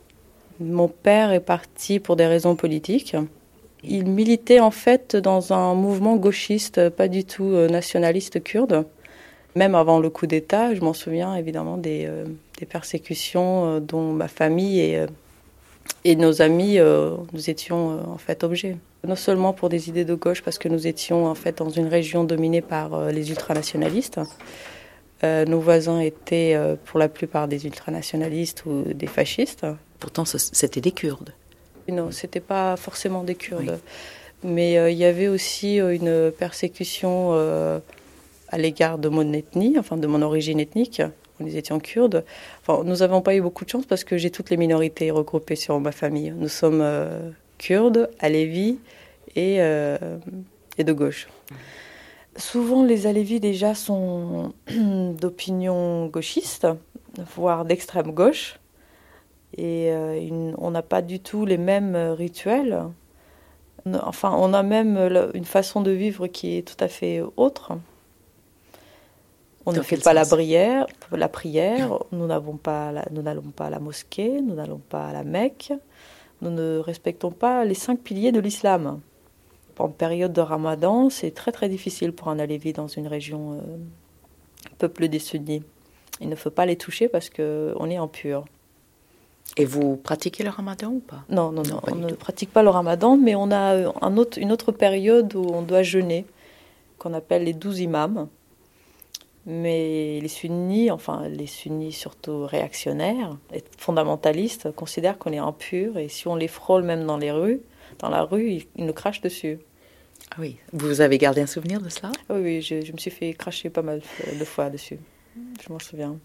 [0.59, 3.15] Mon père est parti pour des raisons politiques.
[3.83, 8.85] Il militait en fait dans un mouvement gauchiste, pas du tout nationaliste kurde.
[9.55, 12.25] Même avant le coup d'État, je m'en souviens évidemment des, euh,
[12.69, 15.07] persécutions euh, dont ma famille et, euh,
[16.05, 16.79] et nos amis,
[17.33, 18.77] nous étions en fait objets.
[19.05, 21.87] Non seulement pour des idées de gauche, parce que nous étions en fait dans une
[21.87, 24.19] région dominée par les ultranationalistes.
[25.23, 29.65] nos voisins étaient pour la plupart des ultranationalistes ou des fascistes.
[29.99, 31.33] Pourtant, c'était des Kurdes.
[31.89, 33.79] Non, c'était pas forcément des Kurdes.
[34.41, 37.81] Mais il y avait aussi une persécution
[38.53, 41.01] à l'égard de mon ethnie, enfin de mon origine ethnique.
[41.39, 42.23] Nous étions kurdes.
[42.61, 45.55] Enfin, nous n'avons pas eu beaucoup de chance parce que j'ai toutes les minorités regroupées
[45.55, 46.31] sur ma famille.
[46.37, 48.77] Nous sommes euh, kurdes, alévis
[49.35, 49.97] et, euh,
[50.77, 51.27] et de gauche.
[52.35, 56.67] Souvent, les Alévis déjà sont d'opinion gauchiste,
[57.35, 58.59] voire d'extrême gauche.
[59.57, 62.83] Et euh, on n'a pas du tout les mêmes rituels.
[64.03, 64.95] Enfin, on a même
[65.33, 67.73] une façon de vivre qui est tout à fait autre.
[69.65, 71.97] On ne fait pas la prière, la prière.
[72.11, 75.73] Nous n'avons pas, nous n'allons pas à la mosquée, nous n'allons pas à la Mecque.
[76.41, 78.99] Nous ne respectons pas les cinq piliers de l'islam.
[79.79, 83.77] En période de Ramadan, c'est très très difficile pour un Alévi dans une région euh,
[84.77, 85.63] peuplée des sunnis.
[86.19, 88.45] Il ne faut pas les toucher parce que on est impur.
[89.57, 91.23] Et vous pratiquez le ramadan ou pas?
[91.29, 94.51] Non, non, non, on ne pratique pas le ramadan, mais on a un autre, une
[94.51, 96.25] autre période où on doit jeûner,
[96.97, 98.27] qu'on appelle les douze imams.
[99.45, 106.07] Mais les sunnis, enfin les sunnis surtout réactionnaires et fondamentalistes, considèrent qu'on est impur et
[106.07, 107.61] si on les frôle même dans les rues,
[107.99, 109.59] dans la rue, ils, nous crachent dessus.
[110.31, 112.11] Ah oui, vous avez gardé un souvenir de cela?
[112.29, 114.01] Oui, oui, je, je, me suis fait cracher pas mal
[114.39, 114.97] de fois dessus.
[115.35, 116.17] Je m'en souviens.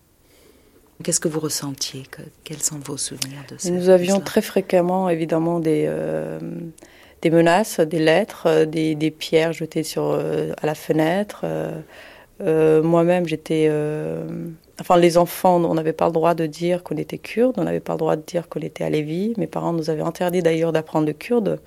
[1.02, 2.04] Qu'est-ce que vous ressentiez?
[2.44, 6.40] Quels sont vos souvenirs de ça Nous avions très fréquemment, évidemment, des, euh,
[7.22, 11.44] des menaces, des lettres, euh, des, des pierres jetées sur, euh, à la fenêtre.
[12.40, 13.70] Moi-même, j'étais.
[14.80, 17.80] enfin, les enfants, on n'avait pas le droit de dire qu'on était kurde, on n'avait
[17.80, 19.34] pas le droit de dire qu'on était alévi.
[19.36, 21.60] Mes parents nous avaient interdit d'ailleurs d'apprendre le kurde.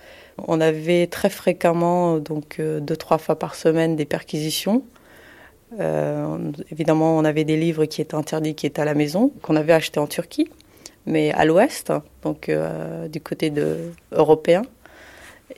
[0.48, 4.84] On avait très fréquemment, donc deux, trois fois par semaine, des perquisitions.
[5.80, 9.56] Euh, évidemment, on avait des livres qui étaient interdits, qui étaient à la maison, qu'on
[9.56, 10.50] avait achetés en Turquie,
[11.06, 13.78] mais à l'ouest, donc euh, du côté de,
[14.12, 14.64] européen,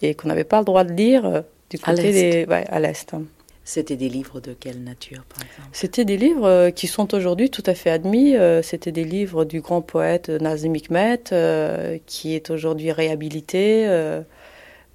[0.01, 3.15] et qu'on n'avait pas le droit de lire euh, du côté des, à l'est.
[3.65, 5.69] C'était des livres de quelle nature, par exemple?
[5.71, 8.35] C'était des livres qui sont aujourd'hui tout à fait admis.
[8.61, 11.23] C'était des livres du grand poète Nazim Hikmet,
[12.05, 13.87] qui est aujourd'hui réhabilité.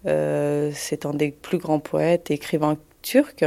[0.04, 3.44] C'est un des plus grands poètes et écrivains turcs.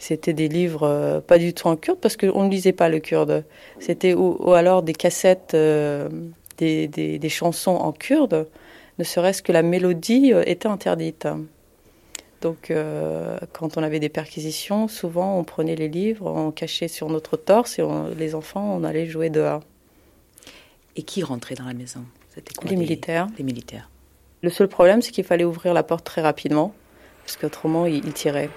[0.00, 3.00] C'était des livres euh, pas du tout en kurde parce qu'on ne lisait pas le
[3.00, 3.44] kurde.
[3.80, 6.08] C'était ou, alors des cassettes, euh,
[6.56, 8.48] des, des, chansons en kurde,
[8.98, 11.28] ne serait-ce que la mélodie euh, était interdite.
[12.40, 12.72] Donc,
[13.52, 17.78] quand on avait des perquisitions, souvent on prenait les livres, on cachait sur notre torse
[17.78, 17.84] et
[18.16, 19.62] les enfants, on allait jouer dehors.
[20.96, 22.04] Et qui rentrait dans la maison?
[22.64, 23.28] Les militaires.
[23.36, 23.90] Les militaires.
[24.42, 26.74] Le seul problème, c'est qu'il fallait ouvrir la porte très rapidement,
[27.24, 28.48] parce qu'autrement, ils tiraient.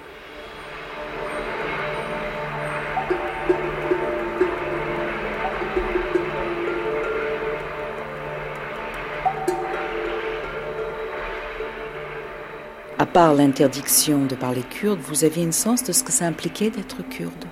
[13.13, 16.71] À part l'interdiction de parler kurde, vous aviez une sens de ce que ça impliquait
[16.71, 17.45] d'être kurde?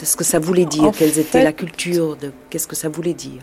[0.00, 0.90] De ce que ça voulait dire?
[0.98, 2.32] Quelle était la culture de...
[2.50, 3.42] Qu'est-ce que ça voulait dire?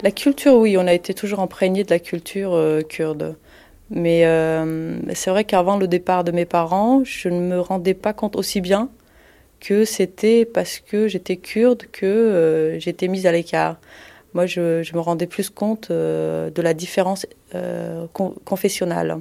[0.00, 3.36] La culture, oui, on a été toujours imprégné de la culture euh, kurde.
[3.90, 8.14] Mais euh, c'est vrai qu'avant le départ de mes parents, je ne me rendais pas
[8.14, 8.88] compte aussi bien
[9.60, 13.76] que c'était parce que j'étais kurde que euh, j'étais mise à l'écart.
[14.32, 17.26] Moi, je, je, me rendais plus compte de la différence
[18.46, 19.18] confessionnelle.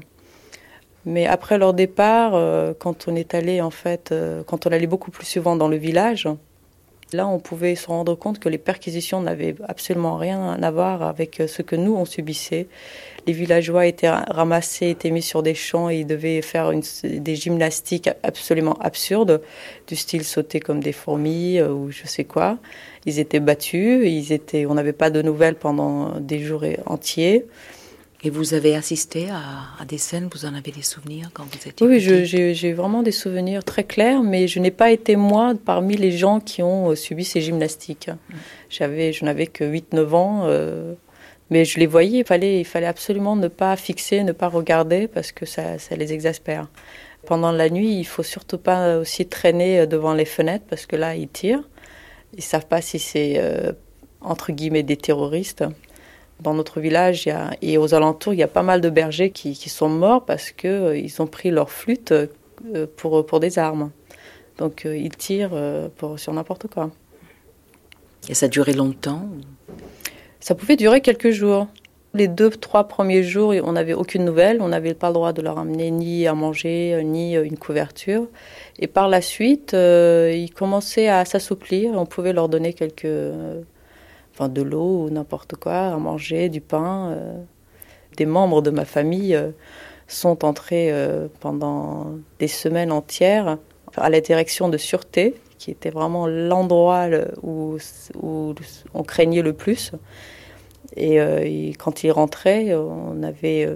[1.06, 4.88] Mais après leur départ, euh, quand on est allé en fait, euh, quand on allait
[4.88, 6.28] beaucoup plus souvent dans le village,
[7.12, 11.40] là on pouvait se rendre compte que les perquisitions n'avaient absolument rien à voir avec
[11.40, 12.68] euh, ce que nous on subissait.
[13.26, 16.72] Les villageois étaient ramassés, étaient mis sur des champs et ils devaient faire
[17.04, 19.42] des gymnastiques absolument absurdes,
[19.88, 22.58] du style sauter comme des fourmis ou je sais quoi.
[23.06, 27.46] Ils étaient battus, ils étaient, on n'avait pas de nouvelles pendant des jours entiers.
[28.24, 31.88] Et vous avez assisté à, des scènes, vous en avez des souvenirs quand vous étiez
[31.88, 36.12] Oui, j'ai vraiment des souvenirs très clairs, mais je n'ai pas été moi parmi les
[36.12, 38.10] gens qui ont euh, subi ces gymnastiques.
[38.10, 38.36] Mm.
[38.70, 40.94] J'avais, je n'avais que 8-9 ans, euh,
[41.50, 45.08] mais je les voyais, il fallait, il fallait absolument ne pas fixer, ne pas regarder,
[45.08, 46.68] parce que ça, ça les exaspère.
[47.26, 51.16] Pendant la nuit, il faut surtout pas aussi traîner devant les fenêtres, parce que là,
[51.16, 51.68] ils tirent.
[52.38, 53.72] Ils savent pas si c'est, euh,
[54.22, 55.64] entre guillemets, des terroristes
[56.42, 57.30] dans notre village
[57.62, 60.70] et aux alentours, il y a pas mal de bergers qui, sont morts parce qu'ils
[60.70, 63.92] euh, ont pris leur flûte euh, pour, pour des armes.
[64.58, 65.58] Donc euh, ils tirent
[65.98, 66.92] pour, sur n'importe quoi.
[68.30, 69.26] Et ça a duré longtemps
[70.40, 71.68] Ça pouvait durer quelques jours.
[72.14, 74.62] Les deux, trois premiers jours, on n'avait aucune nouvelle.
[74.62, 78.28] On n'avait pas le droit de leur amener ni à manger, ni une couverture.
[78.80, 81.94] Et par la suite, ils commençaient à s'assouplir.
[81.94, 83.08] On pouvait leur donner quelques
[84.50, 87.12] de l'eau ou n'importe quoi, à manger, du pain.
[87.12, 87.42] Euh.
[88.18, 89.52] Des membres de ma famille euh,
[90.08, 92.08] sont entrés euh, pendant
[92.40, 93.58] des semaines entières
[93.96, 97.08] à la direction de sûreté, qui était vraiment l'endroit
[97.44, 97.78] où,
[98.24, 99.92] on craignait le plus.
[100.96, 103.70] Et, quand ils rentraient, on, avait,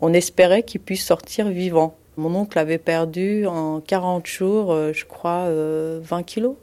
[0.00, 1.96] on espérait qu'ils puissent sortir vivants.
[2.16, 6.56] Mon oncle avait perdu en 40 jours, je crois, 20 euh, kilos.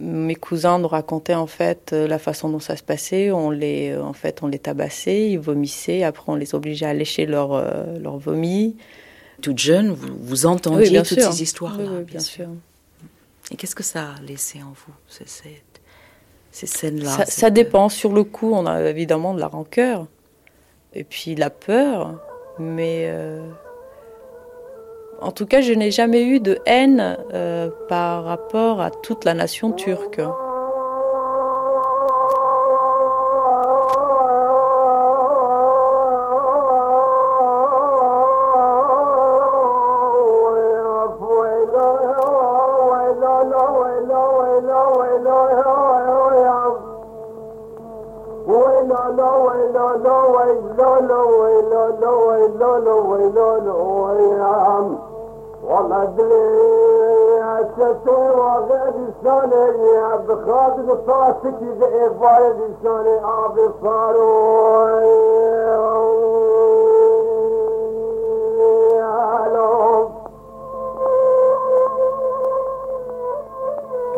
[0.00, 3.30] Mes cousins nous racontaient en fait euh, la façon dont ça se passait.
[3.30, 6.02] On les, en fait, on les tabassait, ils vomissaient.
[6.02, 7.62] Après, on les obligeait à lécher leur,
[7.98, 8.76] leur vomi.
[9.40, 11.84] Toute jeune, vous, vous entendiez toutes ces histoires-là.
[11.90, 12.48] Oui, bien, sûr.
[13.50, 15.24] Et qu'est-ce que ça a laissé en vous, ces,
[16.50, 17.88] ces scènes-là ça, ça, dépend.
[17.88, 20.06] Sur le coup, on a évidemment de la rancœur
[20.94, 22.20] et puis la peur,
[22.58, 23.10] mais
[25.24, 29.32] en tout cas, je n'ai jamais eu de haine euh, par rapport à toute la
[29.32, 30.20] nation turque.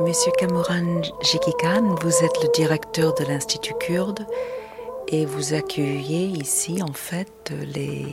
[0.01, 4.27] Monsieur Kamoran Jikikan, vous êtes le directeur de l'Institut kurde
[5.07, 8.07] et vous accueillez ici en fait les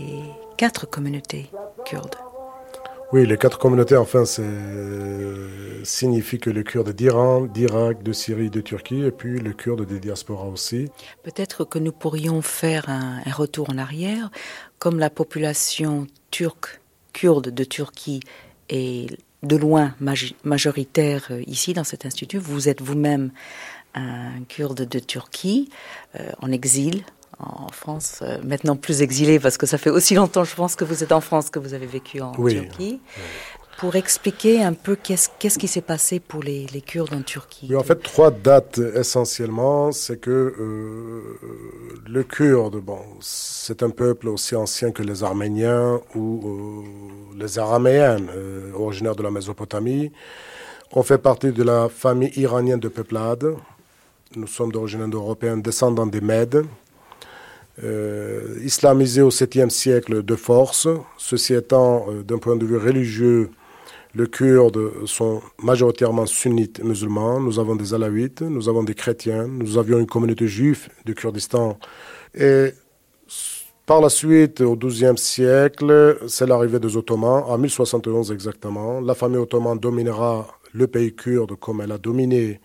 [0.58, 1.50] quatre communautés
[1.86, 2.23] kurdes.
[3.14, 4.24] Oui, les quatre communautés, enfin,
[5.84, 10.00] signifie que le Kurde d'Iran, d'Irak, de Syrie, de Turquie, et puis le Kurde des
[10.00, 10.90] diasporas aussi.
[11.22, 14.32] Peut-être que nous pourrions faire un, retour en arrière,
[14.80, 16.82] comme la population turque,
[17.14, 18.22] kurde de Turquie
[18.70, 19.94] est de loin
[20.44, 22.40] majoritaire euh, ici dans cet institut.
[22.40, 23.30] Vous êtes vous-même
[23.94, 25.70] un kurde de Turquie,
[26.20, 27.04] euh, en exil
[27.44, 30.84] en France, euh, maintenant plus exilé parce que ça fait aussi longtemps, je pense, que
[30.84, 33.00] vous êtes en France que vous avez vécu en Turquie.
[33.80, 37.76] Pour expliquer un peu qu'est-ce qui s'est passé pour les, Kurdes en Turquie.
[37.76, 39.92] en fait, trois dates essentiellement.
[39.92, 41.22] C'est que euh,
[42.08, 48.18] le Kurde, bon, c'est un peuple aussi ancien que les Arméniens ou euh, les Araméens,
[48.76, 50.12] originaires de la Mésopotamie.
[50.94, 53.56] On fait partie de la famille iranienne de peuplade.
[54.36, 56.66] Nous sommes d'origine indo-européenne, descendants des Mèdes,
[57.82, 60.88] euh, islamisé au 7e siècle de force.
[61.18, 63.50] Ceci étant, euh, d'un point de vue religieux,
[64.16, 67.40] les Kurdes sont majoritairement sunnites musulmans.
[67.40, 71.80] Nous avons des alaouites, nous avons des chrétiens, nous avions une communauté juive du Kurdistan.
[72.36, 72.74] Et
[73.88, 79.02] par la suite, au XIIe siècle, c'est l'arrivée des Ottomans, en 1071 exactement.
[79.02, 82.62] La famille ottomane dominera le pays kurde comme elle a dominé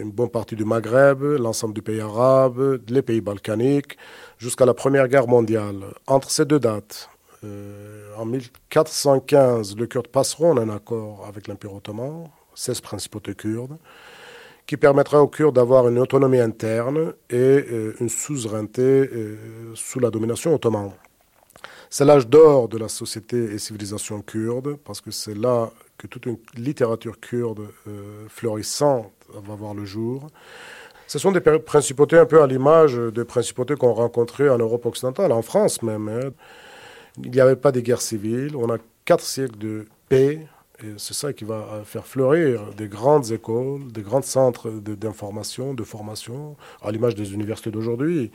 [0.00, 3.96] une bonne partie du Maghreb, l'ensemble du pays arabe, les pays balkaniques,
[4.38, 5.84] jusqu'à la Première Guerre mondiale.
[6.06, 7.08] Entre ces deux dates,
[7.44, 13.76] euh, en 1415, les Kurdes passeront un accord avec l'Empire ottoman, 16 principautés kurdes,
[14.66, 19.10] qui permettra aux Kurdes d'avoir une autonomie interne et euh, une suzeraineté
[19.74, 20.92] sous la domination ottomane.
[21.88, 25.70] C'est l'âge d'or de la société et civilisation kurde, parce que c'est là
[26.08, 27.68] toute une littérature kurde
[28.28, 30.28] florissante va voir le jour.
[31.06, 35.30] Ce sont des principautés un peu à l'image des principautés qu'on rencontrait en Europe occidentale,
[35.32, 36.08] en France même.
[36.08, 36.30] Hein.
[37.22, 38.56] Il n'y avait pas de guerre civile.
[38.56, 40.46] On a quatre siècles de paix.
[40.82, 45.82] Et c'est ça qui va faire fleurir des grandes écoles, des grands centres d'information, de,
[45.84, 48.30] formation, à l'image des universités d'aujourd'hui,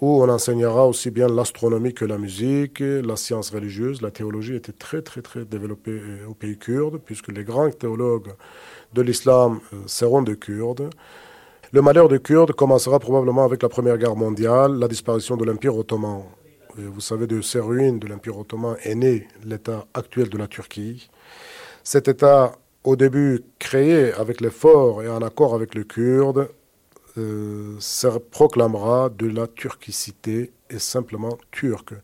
[0.00, 4.02] où on enseignera aussi bien l'astronomie que la musique, la science religieuse.
[4.02, 8.32] La théologie était très, très, très développée euh, au pays kurde, puisque les grands théologues
[8.94, 10.90] de l'islam euh, seront des Kurdes.
[11.70, 15.76] Le malheur des Kurdes commencera probablement avec la Première Guerre mondiale, la disparition de l'Empire
[15.76, 16.22] ottoman.
[16.76, 21.08] vous savez, de ces ruines de l'Empire ottoman est né l'État actuel de la Turquie.
[21.90, 22.52] Cet État,
[22.84, 26.50] au début créé avec l'effort et en accord avec les Kurdes,
[27.16, 31.94] euh, se proclamera de la turquicité et simplement turque.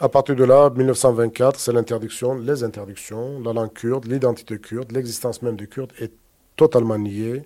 [0.00, 5.40] À partir de là, 1924, c'est l'interdiction, les interdictions, la langue kurde, l'identité kurde, l'existence
[5.40, 6.12] même des Kurdes est
[6.56, 7.44] totalement niée,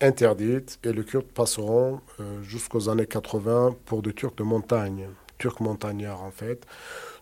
[0.00, 5.60] interdite, et les Kurdes passeront euh, jusqu'aux années 80 pour des Turcs de montagne, Turcs
[5.60, 6.64] montagnards en fait.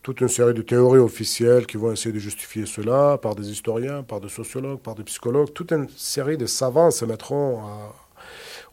[0.05, 4.03] Toute une série de théories officielles qui vont essayer de justifier cela par des historiens,
[4.03, 5.51] par des sociologues, par des psychologues.
[5.55, 7.63] Toute une série de savants se mettront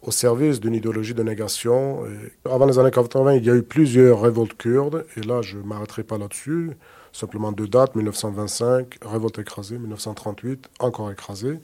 [0.02, 2.04] au service d'une idéologie de négation.
[2.44, 5.64] avant les années 80, il y a eu plusieurs révoltes kurdes, et là, je ne
[5.64, 6.72] m'arrêterai pas là-dessus.
[7.14, 11.62] Simplement deux dates, 1925, révolte écrasée, 1938, encore écrasée.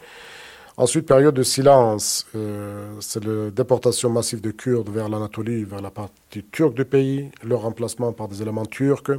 [0.80, 5.89] Ensuite, période de silence, euh, c'est la déportation massive de Kurdes vers l'Anatolie, vers la
[5.89, 9.09] partie turque du pays, leur remplacement par des éléments turcs.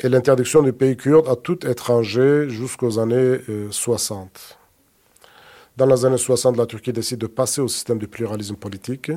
[0.00, 3.38] et l'interdiction du pays kurde à tout étranger jusqu'aux années
[3.70, 4.58] 60.
[5.22, 5.26] Euh,
[5.76, 9.12] Dans les années 60, la Turquie décide de passer au système du pluralisme politique.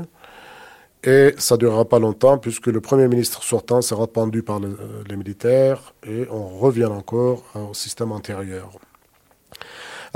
[1.03, 5.03] Et ça ne durera pas longtemps puisque le Premier ministre sortant sera pendu par euh,
[5.09, 8.69] les militaires et on revient encore au système antérieur.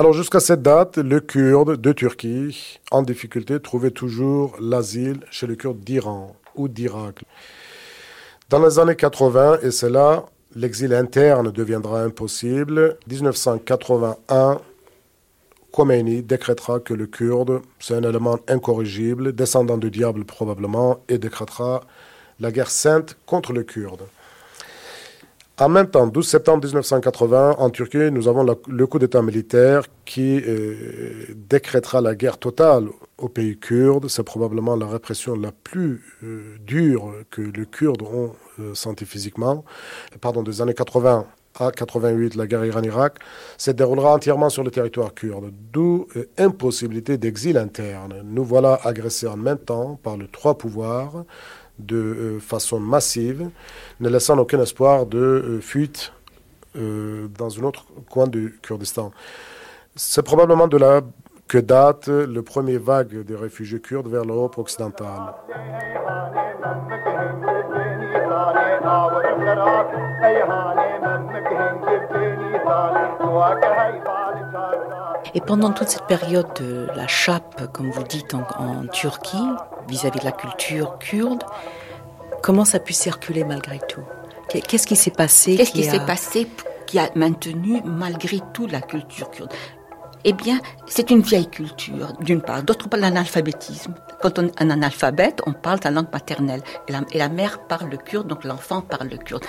[0.01, 5.53] Alors jusqu'à cette date, le Kurde de Turquie, en difficulté, trouvait toujours l'asile chez le
[5.53, 7.23] Kurde d'Iran ou d'Irak.
[8.49, 10.25] Dans les années 80, et c'est là,
[10.55, 12.97] l'exil interne deviendra impossible.
[13.11, 14.59] 1981,
[15.71, 21.81] Khomeini décrétera que le Kurde, c'est un élément incorrigible, descendant du diable probablement, et décrétera
[22.39, 24.01] la guerre sainte contre le Kurde.
[25.61, 30.41] En même temps, 12 septembre 1980, en Turquie, nous avons le coup d'État militaire qui
[30.43, 32.87] euh, décrétera la guerre totale
[33.19, 34.07] au pays kurde.
[34.09, 39.63] C'est probablement la répression la plus euh, dure que les Kurdes ont euh, senti physiquement.
[40.19, 41.27] Pardon, des années 80
[41.59, 43.19] à 88, la guerre Iran-Irak,
[43.59, 46.07] se déroulera entièrement sur le territoire kurde, d'où
[46.39, 48.23] impossibilité d'exil interne.
[48.23, 51.25] Nous voilà agressés en même temps par les trois pouvoirs
[51.85, 53.49] de euh, façon massive,
[53.99, 56.13] ne laissant aucun espoir de euh, fuite
[56.77, 59.11] euh, dans un autre coin du Kurdistan.
[59.95, 61.01] C'est probablement de là
[61.47, 65.33] que date le premier vague de réfugiés kurdes vers l'Europe occidentale.
[75.33, 79.37] Et pendant toute cette période de la chape, comme vous dites, en, Turquie,
[79.87, 81.43] vis-à-vis de la culture kurde,
[82.41, 84.03] comment ça a pu circuler malgré tout?
[84.49, 86.47] Qu'est-ce qui s'est passé Qu'est-ce qui, s'est passé
[86.85, 89.53] qui a maintenu malgré tout la culture kurde?
[90.23, 92.61] Eh bien, c'est une vieille culture, d'une part.
[92.63, 93.95] D'autre part, l'analphabétisme.
[94.21, 96.61] Quand on est un analphabète, on parle sa langue maternelle.
[96.87, 99.43] Et la, mère parle le kurde, donc l'enfant parle le kurde.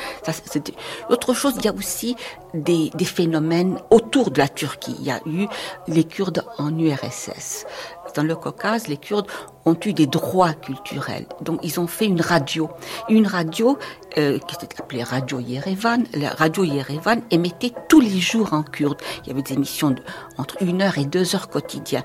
[1.11, 2.17] Autre chose, il y a aussi
[2.55, 4.97] des, des phénomènes autour de la Turquie.
[4.99, 5.47] Il y a eu
[5.89, 7.67] les Kurdes en URSS
[8.15, 9.27] dans le Caucase, les Kurdes
[9.65, 11.27] ont eu des droits culturels.
[11.41, 12.69] Donc ils ont fait une radio.
[13.09, 13.79] Une radio
[14.19, 16.05] euh, qui était appelée Radio Yerevan.
[16.15, 18.99] La radio Yerevan émettait tous les jours en kurde.
[19.23, 20.03] Il y avait des émissions de,
[20.39, 22.05] entre une heure et deux heures quotidiennes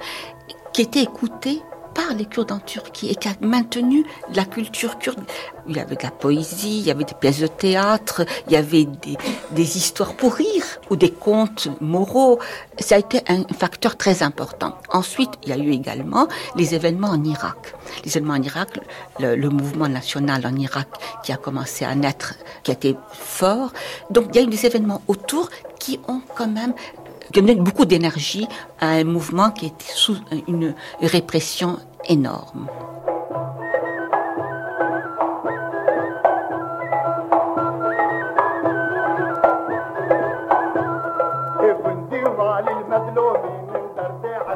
[0.74, 1.61] qui étaient écoutées
[2.17, 5.19] les Kurdes en Turquie et qui a maintenu la culture kurde.
[5.67, 8.55] Il y avait de la poésie, il y avait des pièces de théâtre, il y
[8.55, 9.17] avait des,
[9.51, 12.39] des histoires pour rire ou des contes moraux.
[12.79, 14.77] Ça a été un facteur très important.
[14.89, 17.75] Ensuite, il y a eu également les événements en Irak.
[18.05, 18.79] Les événements en Irak,
[19.19, 20.87] le, le mouvement national en Irak
[21.23, 23.71] qui a commencé à naître, qui a été fort.
[24.09, 26.73] Donc, il y a eu des événements autour qui ont quand même
[27.34, 28.47] donné beaucoup d'énergie
[28.80, 30.17] à un mouvement qui était sous
[30.47, 32.67] une répression énorme.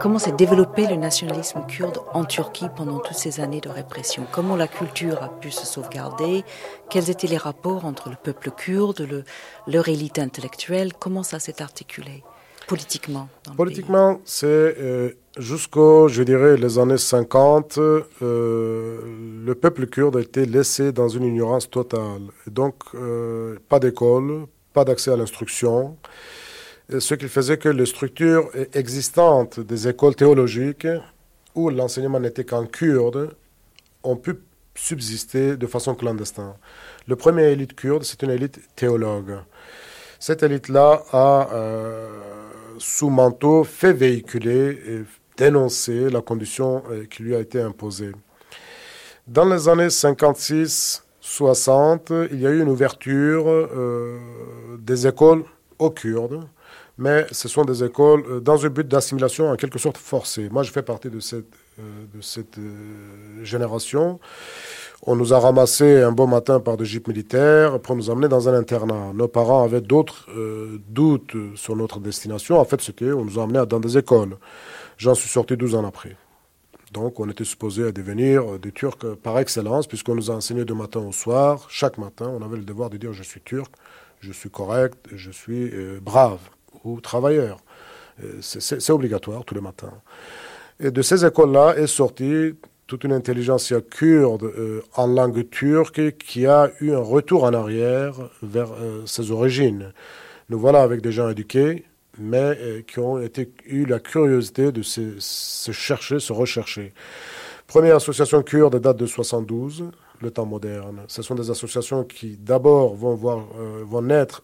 [0.01, 4.25] Comment s'est développé le nationalisme kurde en Turquie pendant toutes ces années de répression?
[4.31, 6.43] Comment la culture a pu se sauvegarder?
[6.89, 9.23] Quels étaient les rapports entre le peuple kurde, le,
[9.67, 10.93] leur élite intellectuelle?
[10.93, 12.23] Comment ça s'est articulé?
[12.71, 19.01] Politiquement Politiquement, c'est euh, jusqu'aux, je dirais, les années 50, euh,
[19.45, 22.21] le peuple kurde a été laissé dans une ignorance totale.
[22.47, 25.97] donc, euh, pas d'école, pas d'accès à l'instruction.
[26.97, 30.87] Ce qui faisait que les structures existantes des écoles théologiques,
[31.55, 33.35] où l'enseignement n'était qu'en kurde,
[34.03, 34.31] ont pu
[34.75, 36.53] subsister de façon clandestine.
[37.05, 39.39] Le premier élite kurde, c'est une élite théologue.
[40.19, 41.49] Cette élite-là a
[42.81, 45.03] sous manteau, fait véhiculer et
[45.37, 48.11] dénoncer la condition euh, qui lui a été imposée.
[49.27, 54.17] Dans les années 56-60, il y a eu une ouverture euh,
[54.79, 55.45] des écoles
[55.79, 56.45] aux Kurdes,
[56.97, 60.49] mais ce sont des écoles euh, dans un but d'assimilation en quelque sorte forcée.
[60.49, 61.45] Moi, je fais partie de cette,
[61.77, 62.57] de cette
[63.43, 64.19] génération.
[65.03, 68.47] On nous a ramassés un beau matin par des jeeps militaires pour nous emmener dans
[68.47, 69.13] un internat.
[69.15, 72.59] Nos parents avaient d'autres euh, doutes sur notre destination.
[72.59, 74.37] En fait, c'était on nous a emmenés dans des écoles.
[74.97, 76.15] J'en suis sorti 12 ans après.
[76.91, 80.73] Donc, on était supposé à devenir des Turcs par excellence, puisqu'on nous a enseigné de
[80.73, 81.65] matin au soir.
[81.69, 83.73] Chaque matin, on avait le devoir de dire je suis turc,
[84.19, 86.41] je suis correct, je suis euh, brave
[86.83, 87.57] ou travailleur.
[88.23, 89.93] Euh, c'est obligatoire tous les matins.
[90.79, 92.53] Et de ces écoles-là est sorti
[92.91, 98.15] toute une intelligentsia kurde euh, en langue turque qui a eu un retour en arrière
[98.43, 99.93] vers euh, ses origines.
[100.49, 101.85] Nous voilà avec des gens éduqués,
[102.19, 106.91] mais euh, qui ont été, eu la curiosité de se, chercher, se rechercher.
[107.65, 109.85] Première association kurde date de 72,
[110.19, 111.03] le temps moderne.
[111.07, 113.45] Ce sont des associations qui d'abord vont, voir,
[113.85, 114.43] vont naître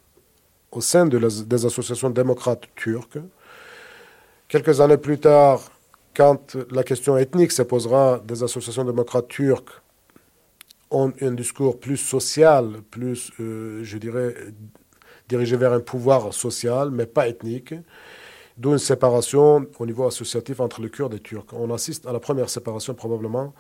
[0.71, 3.19] au sein de des associations démocrates turques.
[4.47, 5.69] Quelques années plus tard,
[6.17, 9.69] quand la question ethnique se posera, des associations démocrates turques
[10.89, 14.33] ont un discours plus social, plus, euh, je dirais,
[15.29, 17.75] dirigé vers un pouvoir social, mais pas ethnique,
[18.57, 21.53] d'où une séparation au niveau associatif entre les Kurdes et les Turcs.
[21.53, 23.53] On assiste à la première séparation probablement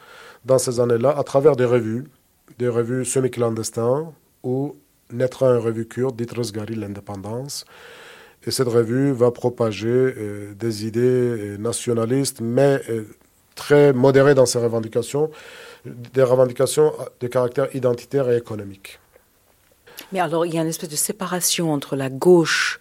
[0.43, 2.05] dans ces années-là à travers des revues,
[2.57, 4.75] des revues semi-clandestines, où
[5.11, 7.65] naîtra une revue kurde, dite Rosgari, l'indépendance.
[8.47, 12.81] Et cette revue va propager euh, des idées euh, nationalistes, mais
[13.55, 15.29] très modérées dans ses revendications,
[15.85, 18.99] des revendications de caractère identitaire et économique.
[20.11, 22.79] Mais alors, il y a une espèce de séparation entre la gauche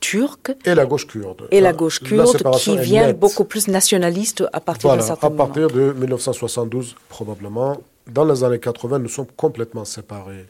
[0.00, 1.46] turque et la gauche kurde.
[1.50, 5.30] Et la gauche kurde qui vient beaucoup plus nationaliste à partir voilà, d'un certain à
[5.30, 7.80] partir de 1972 probablement.
[8.10, 10.46] Dans les années 80, nous sommes complètement séparés.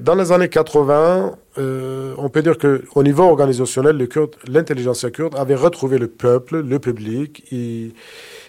[0.00, 4.08] Dans les années 80, euh, on peut dire qu'au niveau organisationnel,
[4.48, 7.44] l'intelligence kurde avait retrouvé le peuple, le public.
[7.52, 7.92] Il,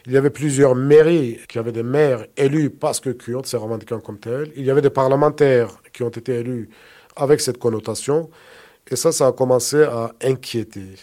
[0.07, 4.17] y avait plusieurs mairies qui avaient des maires élus parce que kurdes, c'est revendiquant comme
[4.17, 4.51] tel.
[4.55, 6.69] Il y avait des parlementaires qui ont été élus
[7.15, 8.31] avec cette connotation.
[8.89, 10.95] Et ça, ça a commencé à inquiéter.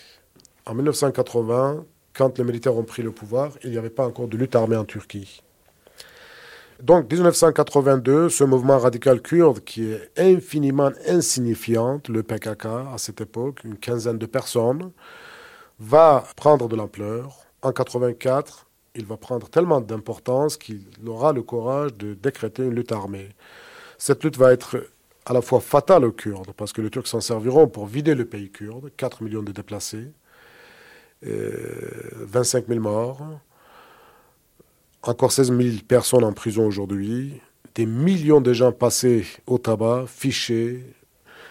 [0.66, 1.84] En 1980,
[2.14, 4.76] quand les militaires ont pris le pouvoir, il n'y avait pas encore de lutte armée
[4.76, 5.43] en Turquie.
[6.84, 13.64] Donc, 1982, ce mouvement radical kurde, qui est infiniment insignifiant, le PKK à cette époque,
[13.64, 14.92] une quinzaine de personnes,
[15.80, 17.38] va prendre de l'ampleur.
[17.62, 18.66] En 84,
[18.96, 23.30] il va prendre tellement d'importance qu'il aura le courage de décréter une lutte armée.
[23.96, 24.76] Cette lutte va être
[25.24, 28.26] à la fois fatale aux Kurdes, parce que les Turcs s'en serviront pour vider le
[28.26, 30.12] pays kurde, 4 millions de déplacés,
[31.22, 33.26] 25 000 morts,
[35.08, 37.40] encore 16 000 personnes en prison aujourd'hui,
[37.74, 40.84] des millions de gens passés au tabac, fichés,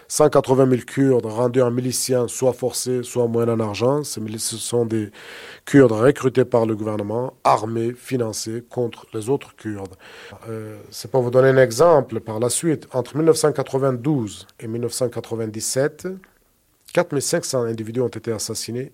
[0.08, 4.04] 180 000 Kurdes rendus en miliciens, soit forcés, soit moyennant argent.
[4.04, 5.10] Ces ce sont des
[5.64, 9.94] Kurdes recrutés par le gouvernement, armés, financés contre les autres Kurdes.
[10.48, 16.08] Euh, C'est pour vous donner un exemple, par la suite, entre 1992 et 1997,
[16.92, 18.92] 4500 individus ont été assassinés,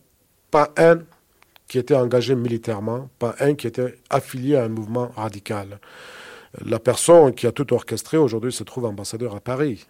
[0.50, 1.00] pas un
[1.70, 5.78] qui était engagé militairement, pas un qui était affilié à un mouvement radical.
[6.66, 9.86] La personne qui a tout orchestré aujourd'hui se trouve ambassadeur à Paris.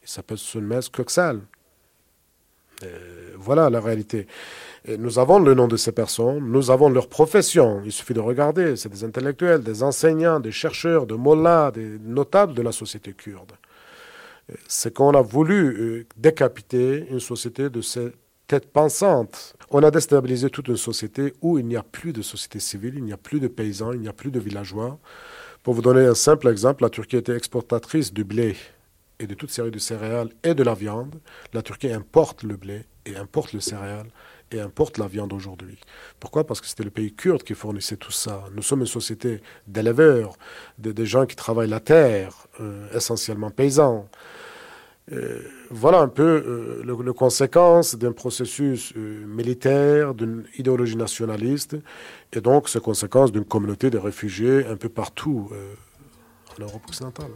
[0.00, 1.40] Il s'appelle Sunmes Köksal.
[3.36, 4.28] voilà la réalité.
[4.96, 7.82] Nous avons le nom de ces personnes, nous avons leur profession.
[7.84, 8.76] Il suffit de regarder.
[8.76, 13.54] C'est des intellectuels, des enseignants, des chercheurs, des mollahs, des notables de la société kurde.
[14.68, 18.12] C'est qu'on a voulu euh, décapiter une société de ces
[18.48, 19.54] têtes pensantes.
[19.70, 23.04] On a déstabilisé toute une société où il n'y a plus de société civile, il
[23.04, 24.98] n'y a plus de paysans, il n'y a plus de villageois.
[25.62, 28.56] Pour vous donner un simple exemple, la Turquie était exportatrice du blé
[29.20, 31.16] et de toute série de céréales et de la viande.
[31.52, 34.08] La Turquie importe le blé et importe le céréales
[34.50, 35.78] et importe la viande aujourd'hui.
[36.18, 36.46] Pourquoi?
[36.46, 38.44] Parce que c'était le pays kurde qui fournissait tout ça.
[38.54, 40.38] Nous sommes une société d'éleveurs,
[40.78, 44.08] de, gens qui travaillent la terre, euh, essentiellement paysans.
[45.12, 45.40] Euh,
[45.70, 51.76] voilà un peu euh, le, le, conséquence d'un processus militaire, d'une idéologie nationaliste,
[52.32, 55.50] et donc ces conséquences d'une communauté de réfugiés un peu partout
[56.56, 57.30] en Europe occidentale.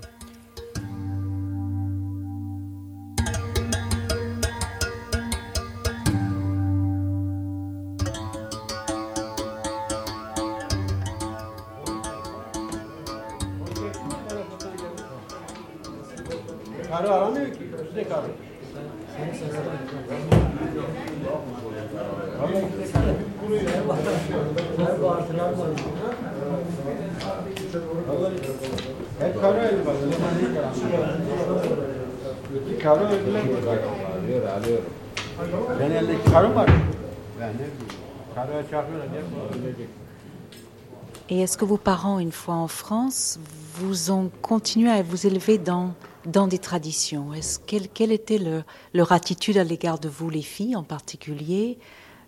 [41.29, 43.39] Et est-ce que vos parents, une fois en France,
[43.75, 45.95] vous ont continué à vous élever dans
[46.27, 47.31] dans des traditions.
[47.67, 48.63] Quelle, était le,
[48.95, 51.79] leur attitude à l'égard de vous, les filles en particulier?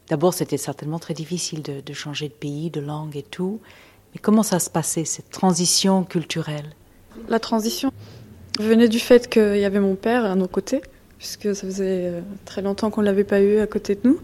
[0.08, 3.60] D'abord, c'était certainement très difficile de, changer de pays, de langue et tout.
[4.12, 6.74] Mais comment ça se passait, cette transition culturelle?
[7.28, 7.90] La transition
[8.60, 10.82] venait du fait qu'il y avait mon père à nos côtés,
[11.18, 14.20] puisque ça faisait euh, très longtemps qu'on ne l'avait pas eu à côté de nous.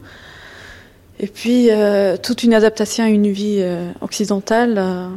[1.18, 5.10] Et puis, euh, toute une adaptation à une vie euh, occidentale,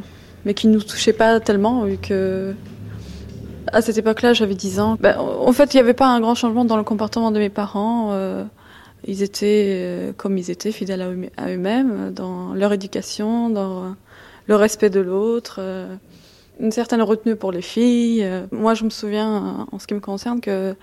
[0.45, 2.55] mais qui ne nous touchait pas tellement, vu que
[3.73, 4.97] à cette époque-là, j'avais 10 ans.
[4.99, 7.49] Ben, en fait, il n'y avait pas un grand changement dans le comportement de mes
[7.49, 8.09] parents.
[8.11, 8.43] Euh,
[9.05, 11.01] ils étaient euh, comme ils étaient, fidèles
[11.37, 13.95] à eux-mêmes, dans leur éducation, dans
[14.47, 15.57] le respect de l'autre.
[15.59, 15.95] Euh,
[16.59, 18.25] une certaine retenue pour les filles.
[18.51, 20.75] Moi, je me souviens, en ce qui me concerne, que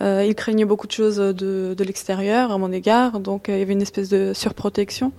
[0.00, 1.32] il craignait beaucoup de choses de,
[1.78, 5.12] de l'extérieur à mon égard, donc il y avait une espèce de surprotection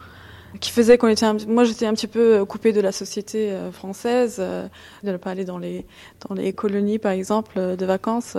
[0.59, 5.11] qui faisait qu'on était, moi j'étais un petit peu coupée de la société française, de
[5.11, 5.85] ne pas aller dans les
[6.27, 8.37] dans les colonies par exemple de vacances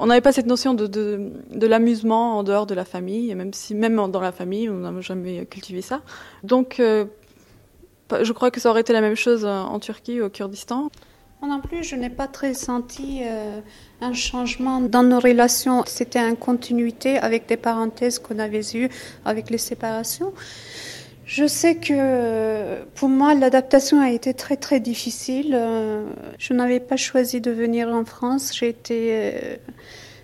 [0.00, 3.74] on n'avait pas cette notion de, de, l'amusement en dehors de la famille, même si
[3.74, 6.00] même dans la famille, on n'a jamais cultivé ça.
[6.42, 7.04] Donc, euh,
[8.22, 10.90] je crois que ça aurait été la même chose en Turquie, au Kurdistan.
[11.42, 13.60] Moi non plus, je n'ai pas très senti euh,
[14.00, 15.84] un changement dans nos relations.
[15.86, 18.88] C'était une continuité avec des parenthèses qu'on avait eues
[19.24, 20.32] avec les séparations.
[21.30, 25.54] Je sais que pour moi, l'adaptation a été très très difficile.
[25.54, 26.04] Euh,
[26.40, 28.52] je n'avais pas choisi de venir en France.
[28.52, 29.54] J'ai euh,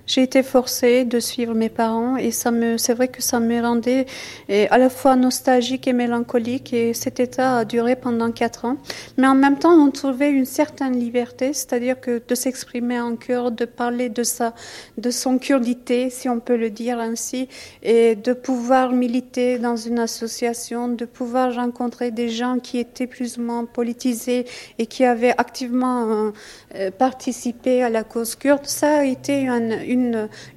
[0.06, 3.60] j'ai été forcée de suivre mes parents et ça me, c'est vrai que ça me
[3.60, 4.06] rendait
[4.48, 8.76] à la fois nostalgique et mélancolique et cet état a duré pendant quatre ans.
[9.16, 13.50] Mais en même temps, on trouvait une certaine liberté, c'est-à-dire que de s'exprimer en cœur,
[13.50, 14.54] de parler de sa,
[14.98, 17.48] de son curdité, si on peut le dire ainsi,
[17.82, 23.38] et de pouvoir militer dans une association, de pouvoir rencontrer des gens qui étaient plus
[23.38, 24.46] ou moins politisés
[24.78, 26.32] et qui avaient activement
[26.74, 28.66] euh, participé à la cause kurde.
[28.66, 29.72] Ça a été une,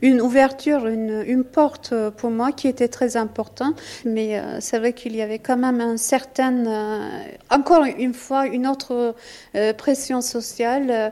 [0.02, 3.82] une ouverture, une, une, porte pour moi qui était très importante.
[4.06, 7.10] Mais euh, c'est vrai qu'il y avait quand même un certain, euh,
[7.50, 9.16] encore une fois, une autre
[9.56, 11.12] euh, pression sociale,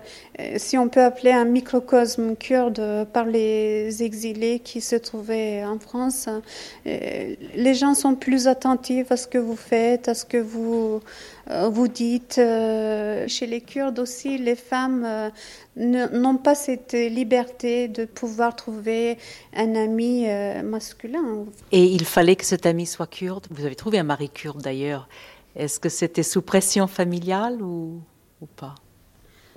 [0.57, 6.29] si on peut appeler un microcosme kurde par les exilés qui se trouvaient en France.
[6.85, 11.01] les gens sont plus attentifs à ce que vous faites, à ce que vous
[11.47, 12.35] vous dites.
[12.35, 15.31] chez les Kurdes aussi, les femmes
[15.77, 19.17] n'ont pas cette liberté de pouvoir trouver
[19.55, 21.45] un ami euh, masculin.
[21.71, 23.47] Et il fallait que cet ami soit kurde.
[23.51, 25.07] Vous avez trouvé un mari kurde d'ailleurs.
[25.55, 28.01] Est-ce que c'était sous pression familiale ou,
[28.41, 28.75] ou pas?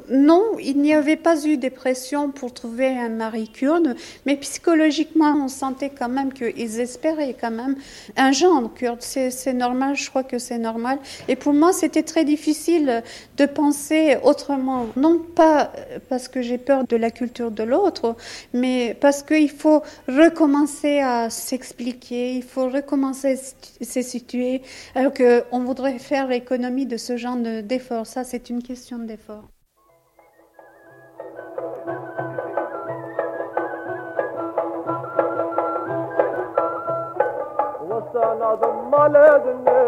[0.09, 3.97] Non, il n'y avait pas eu de pression pour trouver un mari kurde,
[4.27, 7.77] mais psychologiquement, on sentait quand même qu'ils espéraient quand même
[8.17, 9.03] un genre kurde.
[9.03, 10.99] C'est normal, je crois que c'est normal.
[11.29, 13.03] Et pour moi, c'était très difficile
[13.37, 14.87] de penser autrement.
[14.97, 15.73] Non pas
[16.09, 18.17] parce que j'ai peur de la culture de l'autre,
[18.53, 23.39] mais parce qu'il faut recommencer à s'expliquer, il faut recommencer
[23.81, 24.63] à se situer,
[24.95, 28.07] alors qu'on voudrait faire l'économie de ce genre d'effort.
[28.07, 29.49] Ça, c'est une question d'effort.
[38.41, 39.81] أنا ضم لدني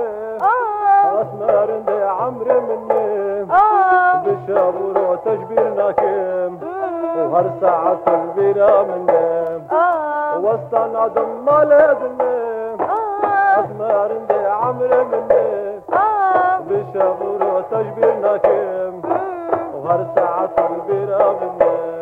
[1.20, 1.82] اسمر آه.
[1.86, 3.53] دي عمري مني.
[3.53, 4.22] آه.
[4.24, 7.28] بشاب وروت جبيرنا كيم آه.
[7.28, 9.62] وهر ساعة تكبيرة مني.
[10.44, 12.34] واستنى ضم لدني
[13.59, 15.80] اسمر دي عمري مني.
[16.68, 19.03] بشاب وروت جبيرنا كيم
[19.74, 22.01] وهر ساعة تكبيرة مني.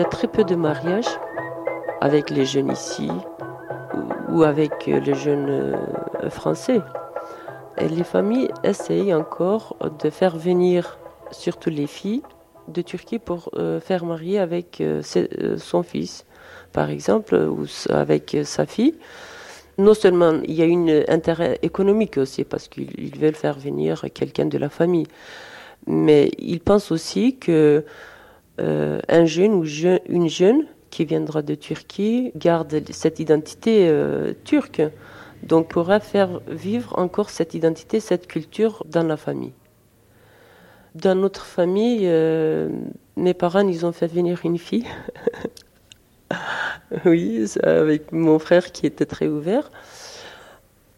[0.00, 1.18] Y a très peu de mariages
[2.00, 3.10] avec les jeunes ici
[4.30, 5.76] ou avec les jeunes
[6.30, 6.80] français.
[7.76, 10.98] Et les familles essayent encore de faire venir
[11.32, 12.22] surtout les filles
[12.68, 13.50] de Turquie pour
[13.82, 14.82] faire marier avec
[15.58, 16.24] son fils,
[16.72, 18.94] par exemple, ou avec sa fille.
[19.76, 24.46] Non seulement il y a un intérêt économique aussi parce qu'ils veulent faire venir quelqu'un
[24.46, 25.08] de la famille,
[25.86, 27.84] mais ils pensent aussi que
[29.08, 29.64] un jeune ou
[30.08, 34.82] une jeune qui viendra de Turquie garde cette identité euh, turque.
[35.42, 39.54] Donc pourra faire vivre encore cette identité, cette culture dans la famille.
[40.94, 42.68] Dans notre famille, euh,
[43.16, 44.86] mes parents, ils ont fait venir une fille.
[47.06, 49.70] oui, avec mon frère qui était très ouvert.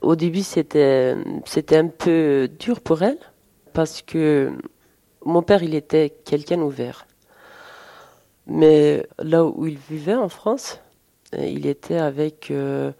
[0.01, 3.19] Au début, c'était, c'était un peu dur pour elle
[3.73, 4.51] parce que
[5.25, 7.07] mon père, il était quelqu'un ouvert.
[8.47, 10.81] Mais là où il vivait en France,
[11.39, 12.93] il était avec euh,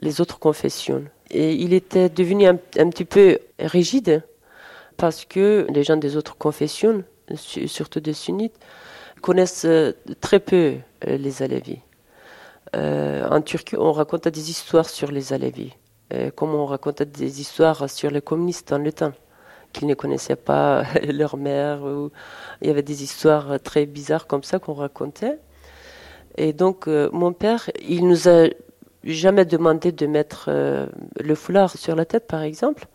[0.00, 1.04] les autres confessions.
[1.30, 4.22] Et il était devenu un, petit peu rigide
[4.96, 7.04] parce que les gens des autres confessions,
[7.34, 8.58] surtout des sunnites,
[9.20, 9.66] connaissent
[10.20, 10.76] très peu
[11.06, 11.80] les Alevis.
[12.76, 15.72] Euh, en Turquie, on racontait des histoires sur les Alevis,
[16.12, 19.12] euh, comme on racontait des histoires sur les communistes dans le temps,
[19.78, 21.80] qu'ils ne connaissaient pas leur mère.
[22.60, 25.38] Il y avait des histoires très bizarres comme ça qu'on racontait.
[26.36, 28.46] Et donc, euh, mon père, il nous a
[29.02, 30.86] jamais demandé de mettre euh,
[31.20, 32.86] le foulard sur la tête, par exemple.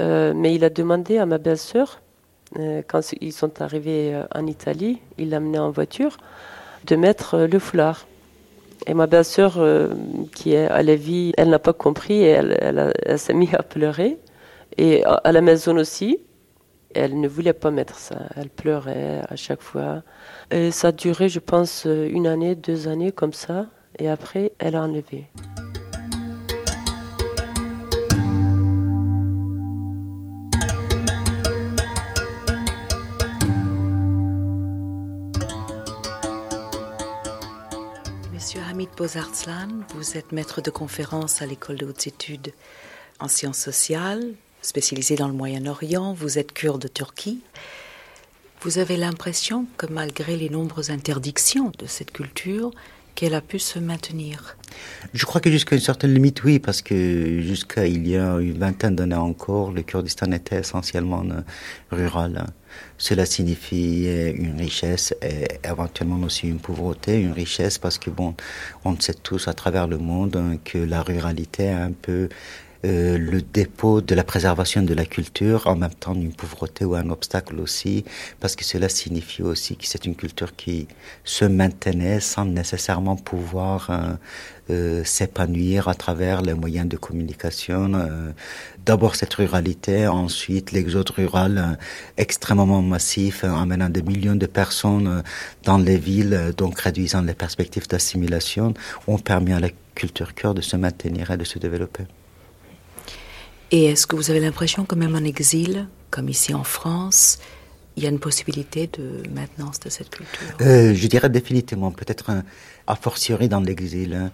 [0.00, 2.00] Euh, mais il a demandé à ma belle-sœur,
[2.86, 6.18] quand ils sont arrivés en Italie, il l'a amené en voiture,
[6.86, 8.06] de mettre le foulard.
[8.86, 9.58] Et ma belle-sœur,
[10.32, 14.18] qui est à la vie, elle n'a pas compris et elle s'est mise à pleurer.
[14.76, 16.18] Et à la maison aussi,
[16.94, 18.28] elle ne voulait pas mettre ça.
[18.36, 20.02] Elle pleurait à chaque fois.
[20.50, 23.66] Et ça a duré, je pense, une année, deux années comme ça.
[23.98, 25.26] Et après, elle a enlevé.
[38.32, 42.52] Monsieur Hamid Bozartslan, vous êtes maître de conférence à l'école de hautes études
[43.20, 47.40] en sciences sociales, spécialisé dans le Moyen-Orient, vous êtes kurde de Turquie.
[48.62, 52.70] Vous avez l'impression que malgré les nombreuses interdictions de cette culture,
[53.14, 54.56] qu'elle a pu se maintenir
[55.12, 58.58] Je crois que jusqu'à une certaine limite, oui, parce que jusqu'à il y a une
[58.58, 61.22] vingtaine d'années encore, le Kurdistan était essentiellement
[61.92, 62.46] rural.
[62.98, 68.34] Cela signifie une richesse et éventuellement aussi une pauvreté, une richesse parce que bon,
[68.84, 72.28] on sait tous à travers le monde que la ruralité est un peu
[72.84, 76.94] euh, le dépôt de la préservation de la culture, en même temps une pauvreté ou
[76.94, 78.04] un obstacle aussi,
[78.40, 80.86] parce que cela signifie aussi que c'est une culture qui
[81.24, 84.14] se maintenait sans nécessairement pouvoir euh,
[84.70, 87.92] euh, s'épanouir à travers les moyens de communication.
[88.84, 91.78] D'abord cette ruralité, ensuite l'exode rural
[92.18, 95.22] extrêmement massif, amenant des millions de personnes
[95.62, 98.74] dans les villes, donc réduisant les perspectives d'assimilation,
[99.06, 102.04] ont permis à la culture cœur de se maintenir et de se développer.
[103.70, 107.38] Et est-ce que vous avez l'impression que même en exil, comme ici en France,
[107.96, 110.56] il y a une possibilité de maintenance de cette culture?
[110.60, 112.30] Euh, Je dirais définitivement, peut-être
[112.86, 114.14] a fortiori dans l'exil.
[114.14, 114.30] Hein.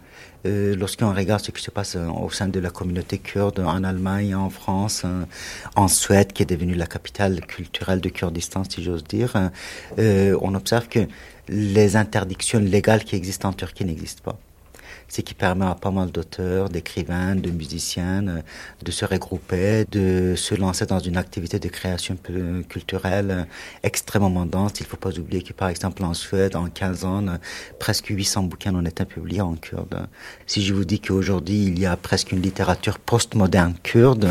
[0.46, 3.84] Euh, Lorsqu'on regarde ce qui se passe euh, au sein de la communauté kurde en
[3.84, 5.26] Allemagne, en France, hein,
[5.76, 9.50] en Suède, qui est devenue la capitale culturelle de Kurdistan, si j'ose dire, hein,
[9.98, 11.00] on observe que
[11.48, 14.38] les interdictions légales qui existent en Turquie n'existent pas
[15.10, 18.42] ce qui permet à pas mal d'auteurs, d'écrivains, de musiciens euh,
[18.84, 22.16] de se regrouper, de se lancer dans une activité de création
[22.68, 23.44] culturelle euh,
[23.82, 24.72] extrêmement dense.
[24.78, 27.36] Il ne faut pas oublier que par exemple en Suède, en 15 ans, euh,
[27.80, 30.06] presque 800 bouquins ont été publiés en kurde.
[30.46, 34.28] Si je vous dis qu'aujourd'hui il y a presque une littérature postmoderne kurde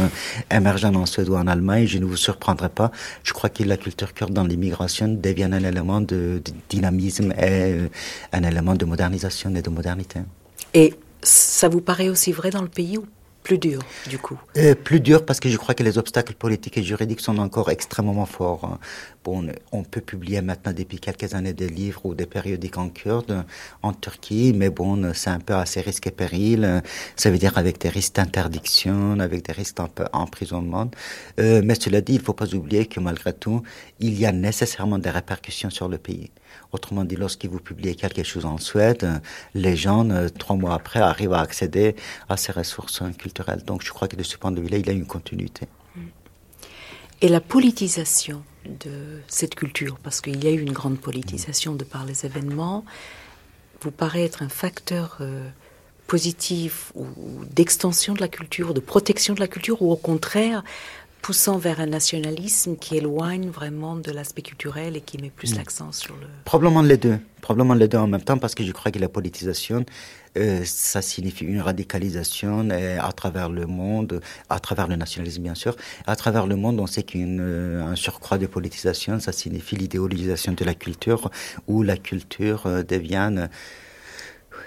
[0.49, 2.91] émergeant en Suède ou en Allemagne, je ne vous surprendrai pas.
[3.23, 7.75] Je crois que la culture kurde dans l'immigration devient un élément de, de dynamisme et
[8.31, 10.21] un élément de modernisation et de modernité.
[10.73, 13.05] Et ça vous paraît aussi vrai dans le pays ou
[13.43, 14.37] plus dur, du coup?
[14.57, 17.69] Euh, Plus dur parce que je crois que les obstacles politiques et juridiques sont encore
[17.69, 18.77] extrêmement forts.
[19.23, 23.45] Bon, on peut publier maintenant depuis quelques années des livres ou des périodiques en kurde
[23.81, 26.83] en Turquie, mais bon, c'est un peu à ses risques et périls.
[27.15, 30.91] Ça veut dire avec des risques d'interdiction, avec des risques d'emprisonnement.
[31.39, 33.63] Euh, mais cela dit, il ne faut pas oublier que malgré tout,
[33.99, 36.29] il y a nécessairement des répercussions sur le pays.
[36.71, 39.21] Autrement dit, lorsque vous publiez quelque chose en Suède,
[39.55, 41.95] les gens, euh, trois mois après, arrivent à accéder
[42.29, 43.63] à ces ressources culturelles.
[43.65, 45.67] Donc je crois que de ce point de vue-là, il y a une continuité.
[47.21, 51.83] Et la politisation de cette culture, parce qu'il y a eu une grande politisation de
[51.83, 52.85] par les événements,
[53.81, 55.49] vous paraît être un facteur euh,
[56.07, 57.05] positif ou
[57.51, 60.63] d'extension de la culture, de protection de la culture, ou au contraire,
[61.21, 65.57] poussant vers un nationalisme qui éloigne vraiment de l'aspect culturel et qui met plus mm.
[65.57, 66.27] l'accent sur le...
[66.45, 67.19] Probablement les deux.
[67.41, 69.85] Probablement les deux en même temps parce que je crois que la politisation,
[70.37, 75.75] euh, ça signifie une radicalisation à travers le monde, à travers le nationalisme bien sûr.
[76.05, 80.65] À travers le monde, on sait qu'un euh, surcroît de politisation, ça signifie l'idéologisation de
[80.65, 81.31] la culture
[81.67, 83.47] où la culture euh, devient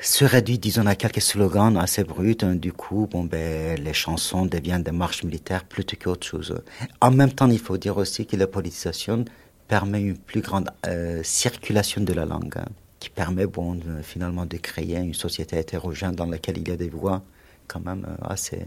[0.03, 2.37] se réduit, disons, à quelques slogans assez bruts.
[2.43, 6.61] Hein, du coup, bon, ben, les chansons deviennent des marches militaires plutôt qu'autre chose.
[7.01, 9.25] En même temps, il faut dire aussi que la politisation
[9.69, 12.67] permet une plus grande euh, circulation de la langue, hein,
[12.99, 16.89] qui permet, bon, finalement, de créer une société hétérogène dans laquelle il y a des
[16.89, 17.23] voix
[17.69, 18.59] quand même euh, assez,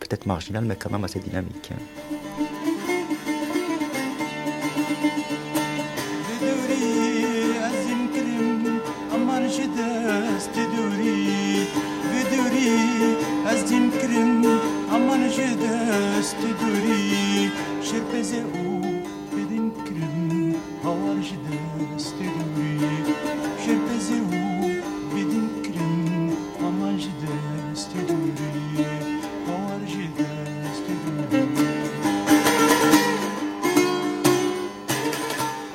[0.00, 1.70] peut-être marginales, mais quand même assez dynamiques.
[1.72, 2.42] Hein.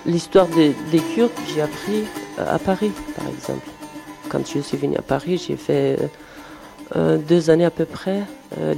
[0.05, 0.73] L'histoire des
[1.13, 2.05] Kurdes, j'ai appris
[2.39, 3.67] euh, à Paris, par exemple.
[4.30, 5.97] Quand je suis venue à Paris, j'ai fait...
[6.01, 6.07] Euh,
[6.95, 8.23] deux années à peu près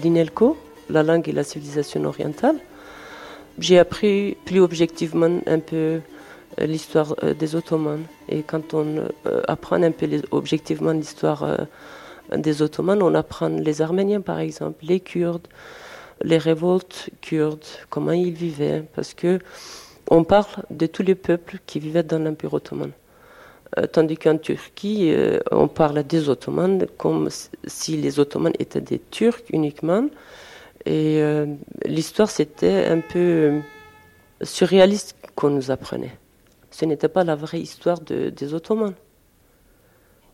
[0.03, 0.57] l'INELCO,
[0.89, 2.55] la langue et la civilisation orientale.
[3.59, 5.99] J'ai appris plus objectivement un peu
[6.57, 8.03] l'histoire des Ottomans.
[8.27, 9.07] Et quand on
[9.47, 11.67] apprend un peu objectivement l'histoire
[12.35, 15.47] des Ottomans, on apprend les Arméniens par exemple, les Kurdes,
[16.23, 19.39] les révoltes kurdes, comment ils vivaient, parce que
[20.09, 22.91] on parle de tous les peuples qui vivaient dans l'Empire ottoman.
[23.77, 27.29] Euh, tandis qu'en Turquie, euh, on parle des Ottomans comme
[27.67, 30.07] si les Ottomans étaient des Turcs uniquement.
[30.85, 31.45] Et euh,
[31.85, 33.59] l'histoire, c'était un peu
[34.41, 36.17] surréaliste qu'on nous apprenait.
[36.71, 38.93] Ce n'était pas la vraie histoire des Ottomans.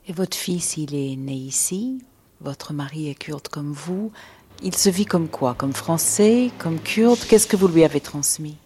[0.08, 2.04] Et votre fils, il est né ici,
[2.42, 4.12] votre mari est kurde comme vous.
[4.64, 5.56] Il se vit comme quoi?
[5.56, 6.52] Comme français?
[6.60, 7.20] Comme kurde?
[7.28, 8.58] Qu'est-ce que vous lui avez transmis?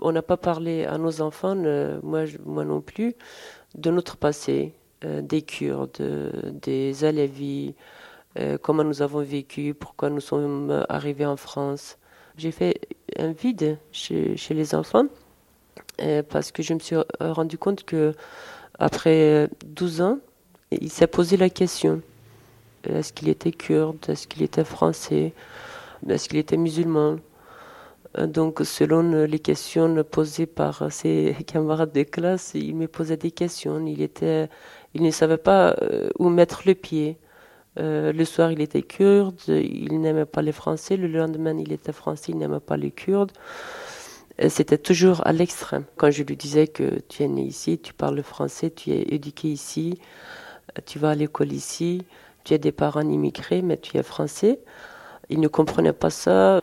[0.00, 2.24] On n'a pas parlé à nos enfants, euh, moi,
[2.64, 3.14] non plus,
[3.74, 4.72] de notre passé,
[5.04, 6.02] euh, des Kurdes,
[6.62, 7.74] des Alevis,
[8.38, 11.98] euh, comment nous avons vécu, pourquoi nous sommes arrivés en France.
[12.36, 12.80] J'ai fait
[13.18, 15.06] un vide chez, chez les enfants
[16.28, 18.12] parce que je me suis rendu compte que
[18.78, 20.18] après 12 ans,
[20.70, 22.02] il s'est posé la question
[22.88, 25.32] est-ce qu'il était kurde Est-ce qu'il était français
[26.08, 27.16] Est-ce qu'il était musulman?
[28.24, 33.84] Donc, selon les questions posées par ses camarades de classe, il me posait des questions.
[33.86, 37.18] Il ne savait pas euh, où mettre le pied.
[37.78, 40.96] Euh, le soir, il était kurde, il n'aimait pas les Français.
[40.96, 43.32] Le lendemain, il était français, il n'aimait pas les Kurdes.
[44.48, 45.84] C'était toujours à l'extrême.
[45.96, 49.48] Quand je lui disais que tu es né ici, tu parles français, tu es éduqué
[49.48, 49.98] ici,
[50.84, 52.02] tu vas à l'école ici,
[52.44, 54.60] tu as des parents immigrés, mais tu es français,
[55.30, 56.60] il ne comprenait pas ça.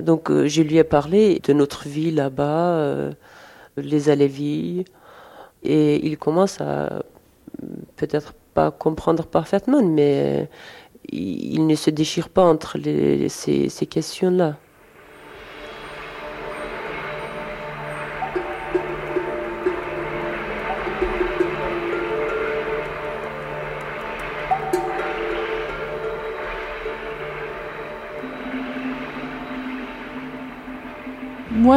[0.00, 3.12] Donc euh, je lui ai parlé de notre vie là-bas, euh,
[3.76, 4.84] les Alévis,
[5.62, 7.02] et il commence à
[7.96, 10.48] peut-être pas comprendre parfaitement, mais
[11.10, 12.78] il, ne se déchire pas entre
[13.28, 14.56] ces questions-là.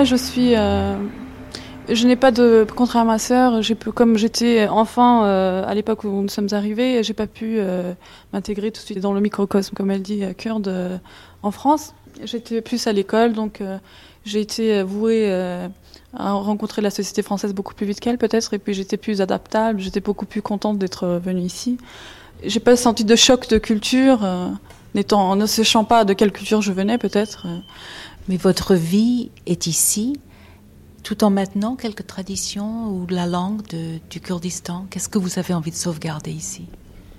[0.04, 0.56] Je suis.
[0.56, 0.96] Euh,
[1.90, 2.66] je n'ai pas de.
[2.76, 3.62] Contraire à ma sœur,
[3.94, 7.94] comme j'étais enfant euh, à l'époque où nous sommes arrivés, j'ai pas pu euh,
[8.34, 11.00] m'intégrer tout de suite dans le microcosme, comme elle dit, kurde
[11.44, 11.94] en France.
[12.24, 13.62] J'étais plus à l'école, donc
[14.26, 15.32] j'ai été vouée
[16.14, 19.80] à rencontrer la société française beaucoup plus vite qu'elle, peut-être, et puis j'étais plus adaptable,
[19.80, 21.78] j'étais beaucoup plus contente d'être venue ici.
[22.44, 24.28] J'ai pas senti de choc de culture,
[24.96, 27.48] n'étant, ne sachant pas de quelle culture je venais, peut-être.
[28.28, 30.20] Mais votre vie est ici,
[31.04, 33.62] tout en maintenant quelques traditions ou la langue
[34.10, 34.86] du Kurdistan.
[34.90, 36.66] Qu'est-ce que vous avez envie de sauvegarder ici?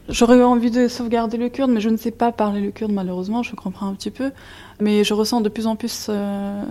[0.08, 3.44] J'aurais envie de sauvegarder le kurde, mais je ne sais pas parler le kurde malheureusement,
[3.44, 4.32] je comprends un petit peu.
[4.80, 6.64] Mais je ressens de plus en plus euh,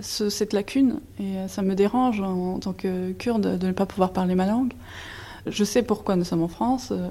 [0.00, 4.34] cette lacune et ça me dérange en, tant que kurde de ne pas pouvoir parler
[4.34, 4.72] ma langue.
[5.46, 6.88] Je sais pourquoi nous sommes en France.
[6.90, 7.08] Euh,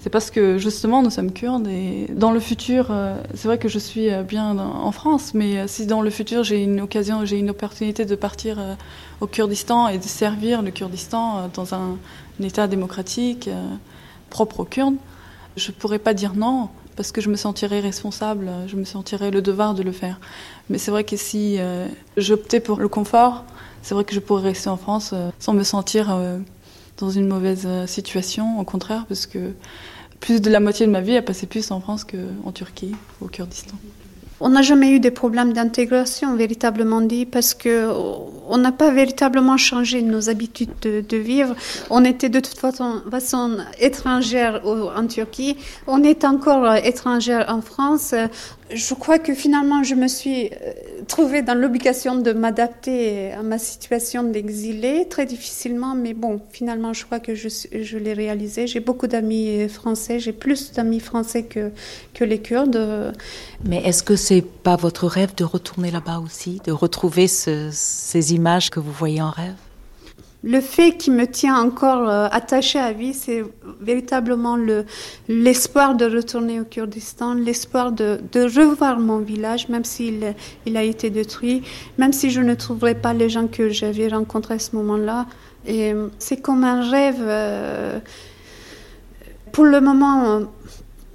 [0.00, 3.68] c'est parce que justement nous sommes kurdes et dans le futur, euh, c'est vrai que
[3.68, 7.26] je suis euh, bien en France, mais euh, si dans le futur j'ai une occasion,
[7.26, 8.58] j'ai une opportunité de partir
[9.20, 11.98] au Kurdistan et de servir le Kurdistan dans un,
[12.42, 13.50] État démocratique
[14.30, 14.96] propre aux Kurdes,
[15.58, 19.42] je pourrais pas dire non parce que je me sentirais responsable, je me sentirais le
[19.42, 20.18] devoir de le faire.
[20.70, 21.58] Mais c'est vrai que si
[22.16, 23.44] j'optais pour le confort,
[23.82, 26.18] c'est vrai que je pourrais rester en France sans me sentir
[27.00, 29.52] dans une mauvaise situation, au contraire, parce que
[30.20, 33.26] plus de la moitié de ma vie a passé plus en France qu'en Turquie, au
[33.26, 33.76] Kurdistan.
[34.42, 37.90] On n'a jamais eu des problèmes d'intégration véritablement dit parce que
[38.48, 41.54] on n'a pas véritablement changé nos habitudes de, vivre.
[41.90, 48.14] On était de toute façon, façon étrangère en Turquie, on est encore étrangère en France
[48.72, 50.72] je crois que finalement, je me suis euh,
[51.06, 57.04] trouvée dans l'obligation de m'adapter à ma situation d'exilé, très difficilement, mais bon, finalement, je
[57.04, 58.66] crois que je, l'ai réalisé.
[58.66, 61.70] J'ai beaucoup d'amis français, j'ai plus d'amis français que,
[62.14, 63.14] que les Kurdes.
[63.64, 68.70] Mais est-ce que c'est pas votre rêve de retourner là-bas aussi, de retrouver ces images
[68.70, 69.54] que vous voyez en rêve?
[70.42, 73.44] Le fait qui me tient encore euh, attaché à vie, c'est
[73.80, 74.86] véritablement le,
[75.28, 80.34] l'espoir de retourner au Kurdistan, l'espoir de, de revoir mon village, même s'il
[80.64, 81.62] il a été détruit,
[81.98, 85.26] même si je ne trouverai pas les gens que j'avais rencontrés à ce moment-là.
[85.66, 87.20] Et c'est comme un rêve.
[87.20, 87.98] Euh,
[89.52, 90.42] pour le moment,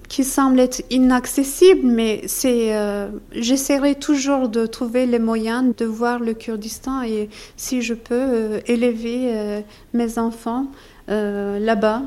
[0.07, 6.19] qui semble être inaccessible, mais c'est, euh, j'essaierai toujours de trouver les moyens de voir
[6.19, 9.61] le Kurdistan et si je peux euh, élever euh,
[9.93, 10.67] mes enfants
[11.07, 12.01] là-bas,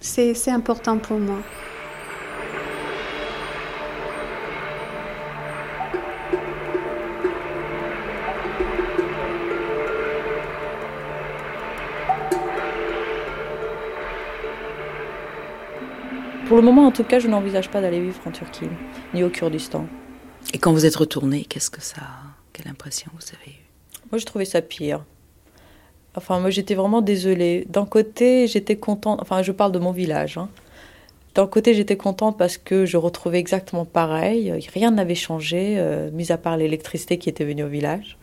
[0.00, 1.38] c'est important pour moi.
[16.46, 18.68] Pour le moment, en tout cas, je n'envisage pas d'aller vivre en Turquie,
[19.12, 19.84] ni au Kurdistan.
[20.54, 22.02] Et quand vous êtes retourné, qu'est-ce que ça,
[22.52, 23.66] quelle impression vous avez eue?
[24.12, 25.04] Moi, je trouvais ça pire.
[26.14, 27.66] Enfin, moi, j'étais vraiment désolée.
[27.68, 29.18] D'un côté, j'étais contente.
[29.20, 30.38] Enfin, je parle de mon village.
[30.38, 30.48] Hein.
[31.34, 34.52] D'un côté, j'étais contente parce que je retrouvais exactement pareil.
[34.72, 38.18] Rien n'avait changé, euh, mis à part l'électricité qui était venue au village.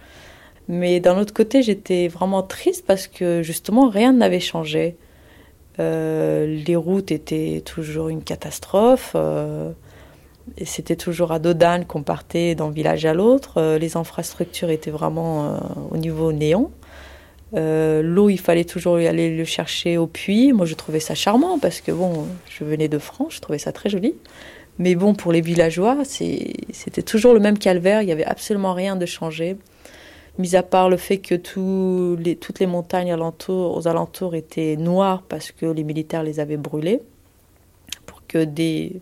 [0.69, 4.95] Mais d'un autre côté, j'étais vraiment triste parce que justement, rien n'avait changé.
[5.79, 9.13] Euh, les routes étaient toujours une catastrophe.
[9.15, 9.71] Euh,
[10.65, 13.53] c'était toujours à Dodane qu'on partait d'un village à l'autre.
[13.57, 15.59] Euh, les infrastructures étaient vraiment
[15.91, 16.71] au niveau néant.
[17.55, 20.53] L'eau, il fallait toujours aller le chercher au puits.
[20.53, 23.71] Moi, je trouvais ça charmant parce que bon, je venais de France, je trouvais ça
[23.71, 24.15] très joli.
[24.79, 28.01] Mais bon, pour les villageois, c'était toujours le même calvaire.
[28.01, 29.55] Il n'y avait absolument rien de changé
[30.37, 33.15] mis à part le fait que toutes les montagnes
[33.47, 37.01] aux alentours étaient noires parce que les militaires les avaient brûlées,
[38.05, 39.01] pour que des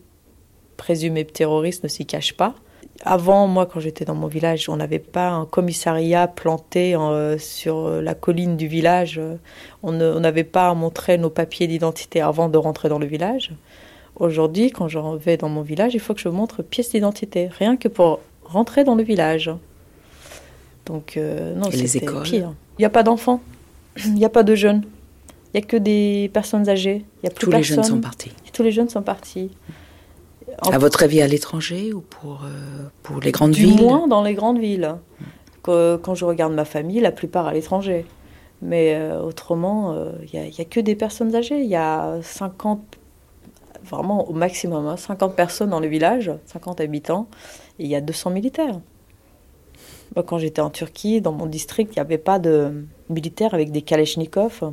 [0.77, 2.55] présumés terroristes ne s'y cachent pas.
[3.03, 7.89] Avant, moi, quand j'étais dans mon village, on n'avait pas un commissariat planté euh, sur
[7.89, 9.19] la colline du village.
[9.81, 13.51] On n'avait pas à montrer nos papiers d'identité avant de rentrer dans le village.
[14.17, 17.75] Aujourd'hui, quand je vais dans mon village, il faut que je montre pièce d'identité, rien
[17.75, 19.49] que pour rentrer dans le village.
[20.85, 22.53] Donc, euh, non, c'est pire.
[22.77, 23.41] Il n'y a pas d'enfants,
[24.05, 24.83] il n'y a pas de jeunes,
[25.53, 27.05] il n'y a que des personnes âgées.
[27.23, 28.31] Y a plus Tous les jeunes sont partis.
[28.53, 29.51] Tous les jeunes sont partis.
[30.71, 34.07] À votre avis, à l'étranger ou pour, euh, pour les grandes du villes Du moins
[34.07, 34.95] dans les grandes villes.
[35.63, 38.05] Quand je regarde ma famille, la plupart à l'étranger.
[38.61, 41.61] Mais euh, autrement, il n'y a, a, que des personnes âgées.
[41.61, 42.81] Il y a 50,
[43.85, 47.27] vraiment au maximum, 50 hein, personnes dans le village, 50 habitants,
[47.79, 48.79] et il y a 200 militaires
[50.15, 53.81] quand j'étais en Turquie, dans mon district, il n'y avait pas de militaires avec des
[53.81, 54.71] kalachnikovs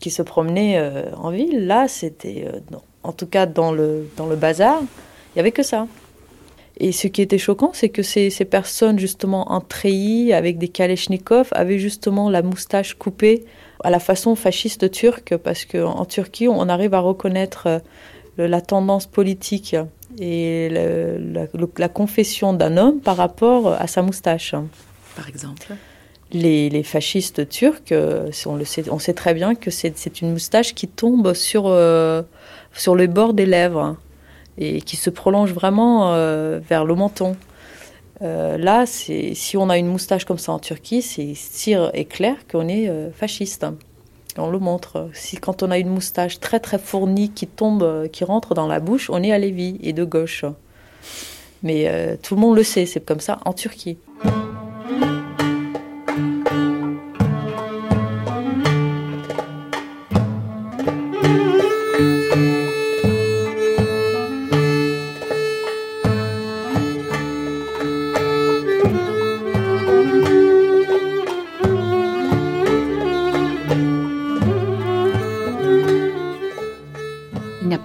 [0.00, 1.66] qui se promenaient euh, en ville.
[1.66, 2.60] Là, c'était, euh,
[3.02, 5.86] en tout cas dans le, dans le bazar, il n'y avait que ça.
[6.78, 10.68] Et ce qui était choquant, c'est que ces, ces, personnes, justement, en treillis, avec des
[10.68, 13.44] kalachnikovs, avaient justement la moustache coupée
[13.82, 19.06] à la façon fasciste turque, parce qu'en Turquie, on arrive à reconnaître euh, la tendance
[19.06, 19.76] politique
[20.18, 24.54] et la, confession d'un homme par rapport à sa moustache.
[25.16, 25.74] Par exemple
[26.32, 30.74] les, fascistes turcs, euh, on, le sait, on sait très bien que c'est une moustache
[30.74, 32.22] qui tombe sur, euh,
[32.72, 33.96] sur le bord des lèvres
[34.58, 37.36] et qui se prolonge vraiment euh, vers le menton.
[38.20, 42.68] là, si on a une moustache comme ça en Turquie, c'est sûr et clair qu'on
[42.68, 43.66] est fasciste
[44.38, 45.08] on le montre.
[45.12, 48.80] Si quand on a une moustache très très fournie qui tombe, qui rentre dans la
[48.80, 50.44] bouche, on est à Lévis et de gauche.
[51.62, 53.98] Mais euh, tout le monde le sait, c'est comme ça en Turquie.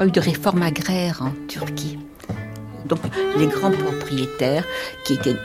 [0.09, 1.99] De réforme agraire en Turquie.
[2.85, 2.99] Donc
[3.37, 4.65] les grands propriétaires
[5.05, 5.35] qui étaient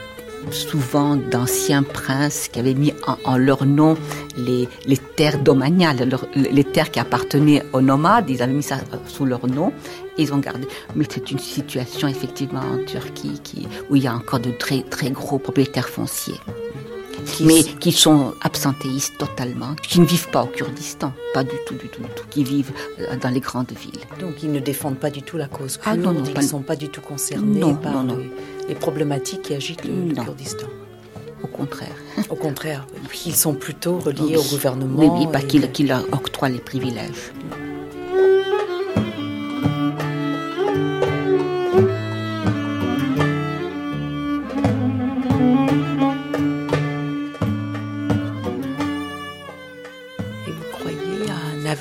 [0.51, 2.93] souvent d'anciens princes qui avaient mis
[3.25, 3.97] en, leur nom
[4.37, 4.67] les,
[5.15, 8.77] terres domaniales, les terres qui appartenaient aux nomades, ils avaient mis ça
[9.07, 9.71] sous leur nom
[10.17, 10.67] et ils ont gardé.
[10.95, 14.81] Mais c'est une situation effectivement en Turquie qui, où il y a encore de très
[14.81, 16.39] très gros propriétaires fonciers
[17.41, 21.87] mais qui sont absentéistes totalement, qui ne vivent pas au Kurdistan, pas du tout, du
[21.89, 24.01] tout, du tout, qui vivent euh, dans les grandes villes.
[24.19, 26.41] Donc ils ne défendent pas du tout la cause kurde, ah, non, non, ils ne
[26.41, 28.03] sont pas du tout concernés par
[28.67, 30.67] les, problématiques qui agitent le, Kurdistan.
[31.43, 31.95] Au contraire.
[32.29, 32.87] Au contraire,
[33.25, 34.99] ils sont plutôt reliés au gouvernement.
[34.99, 37.31] Oui, oui, pas qu'il leur octroie les privilèges.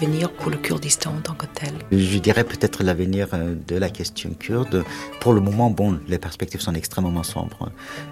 [0.01, 3.89] L'avenir pour le Kurdistan en tant que tel Je dirais peut-être l'avenir euh, de la
[3.89, 4.85] question kurde.
[5.21, 7.71] Pour le moment, bon, les perspectives sont extrêmement sombres.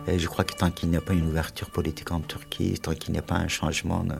[0.09, 2.95] Et je crois que tant qu'il n'y a pas une ouverture politique en Turquie, tant
[2.95, 4.15] qu'il n'y a pas un changement euh,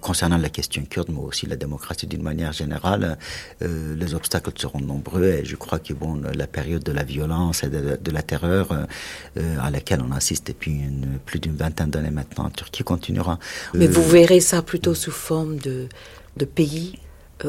[0.00, 3.18] concernant la question kurde, mais aussi la démocratie d'une manière générale,
[3.62, 7.62] euh, les obstacles seront nombreux et je crois que bon, la période de la violence
[7.62, 12.10] et de, la terreur euh, à laquelle on assiste depuis une, plus d'une vingtaine d'années
[12.10, 13.38] maintenant en Turquie continuera.
[13.74, 15.88] Mais vous verrez ça plutôt sous forme de,
[16.36, 16.98] de pays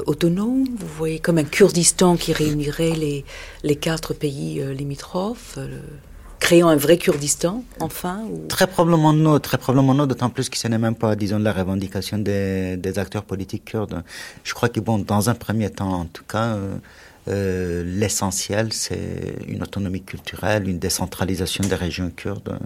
[0.08, 3.26] autonome Vous voyez comme un Kurdistan qui réunirait les,
[3.64, 5.60] les quatre pays limitrophes
[6.44, 8.20] créant un vrai Kurdistan, enfin
[8.50, 11.54] Très probablement non, très probablement non, d'autant plus que ce n'est même pas, disons, la
[11.54, 14.04] revendication des, des, acteurs politiques kurdes.
[14.44, 16.58] Je crois que, bon, dans un premier temps, en tout cas,
[17.28, 22.58] euh, euh, l'essentiel, c'est une autonomie culturelle, une décentralisation des régions kurdes,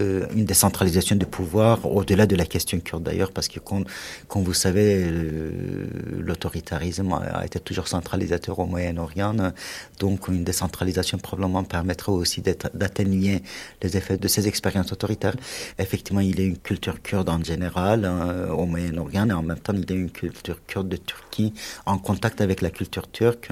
[0.00, 3.84] euh, une décentralisation du pouvoir, au-delà de la question kurde d'ailleurs, parce que, comme,
[4.34, 5.86] vous savez, euh,
[6.18, 9.52] l'autoritarisme a été toujours centralisateur au Moyen-Orient,
[9.98, 13.42] donc une décentralisation probablement permettrait aussi d'atténuer
[13.82, 15.36] les effets de ces expériences autoritaires.
[15.78, 18.06] Effectivement, il y a une culture kurde en général
[18.50, 21.52] au Moyen-Orient, et en même temps, il y a une culture kurde de Turquie
[21.86, 23.50] en contact avec la culture turque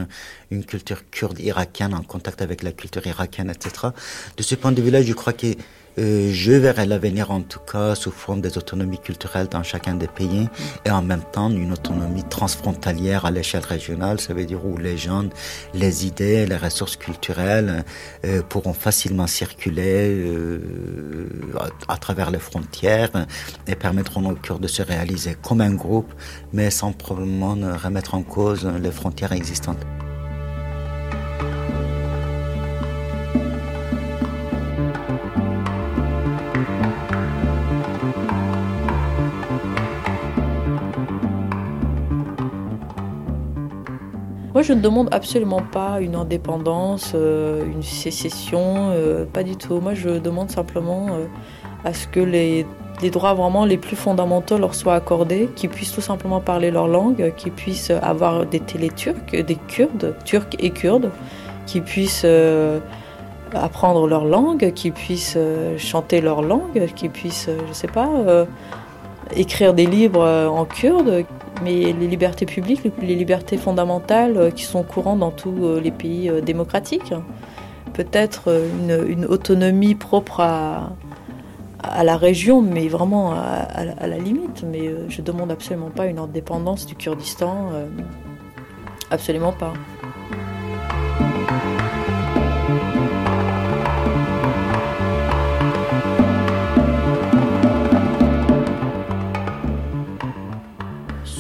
[0.51, 3.89] une culture kurde irakienne en contact avec la culture irakienne, etc.
[4.37, 5.47] De ce point de vue-là, je crois que
[5.99, 10.07] euh, je verrai l'avenir en tout cas sous forme des autonomies culturelles dans chacun des
[10.07, 10.49] pays
[10.85, 14.97] et en même temps une autonomie transfrontalière à l'échelle régionale, ça veut dire où les
[14.97, 15.25] gens,
[15.75, 17.85] les idées, les ressources culturelles
[18.25, 20.61] euh, pourront facilement circuler euh,
[21.59, 23.27] à, à, travers les frontières
[23.67, 26.13] et permettront aux Kurdes de se réaliser comme un groupe,
[26.53, 29.85] mais sans probablement remettre en cause les frontières existantes.
[44.55, 49.81] Moi, je ne demande absolument pas une indépendance, euh, une sécession, euh, pas du tout.
[49.81, 51.27] Moi, je demande simplement euh,
[51.85, 52.67] à ce que les,
[53.13, 57.35] droits vraiment les plus fondamentaux leur soient accordés, qu'ils puissent tout simplement parler leur langue,
[57.37, 61.11] qu'ils puissent avoir des télé-turcs, des Kurdes, Turcs et Kurdes,
[61.67, 62.27] qu'ils puissent
[63.55, 65.39] apprendre leur langue, qu'ils puissent
[65.77, 68.09] chanter leur langue, qu'ils puissent, je sais pas,
[69.37, 71.25] écrire des livres en kurde
[71.63, 75.91] mais les libertés publiques, les libertés fondamentales euh, qui sont courantes dans tous euh, les
[75.91, 77.13] pays euh, démocratiques.
[77.95, 78.63] Peut-être
[79.09, 80.93] une, autonomie propre à,
[81.83, 84.65] à la région, mais vraiment à, la limite.
[84.71, 87.71] Mais je demande absolument pas une indépendance du Kurdistan,
[89.11, 89.73] absolument pas.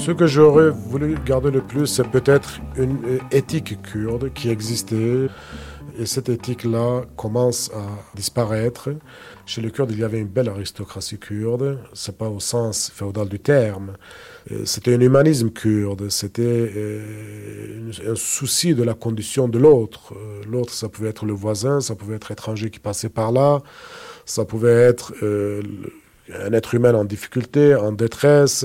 [0.09, 5.26] Ce que j'aurais voulu garder le plus, c'est peut-être une éthique kurde qui existait.
[5.98, 7.85] Et cette éthique-là commence à
[8.16, 8.89] disparaître.
[9.44, 11.80] Chez les Kurdes, il y avait une belle aristocratie kurde.
[11.93, 13.98] C'est pas au sens féodal du terme.
[14.64, 16.09] C'était un humanisme kurde.
[16.09, 20.14] C'était euh, un souci de la condition de l'autre.
[20.14, 23.60] Euh, l'autre, ça pouvait être le voisin, ça pouvait être étranger qui passait par là,
[24.24, 25.60] ça pouvait être euh,
[26.35, 28.64] un être humain en difficulté, en détresse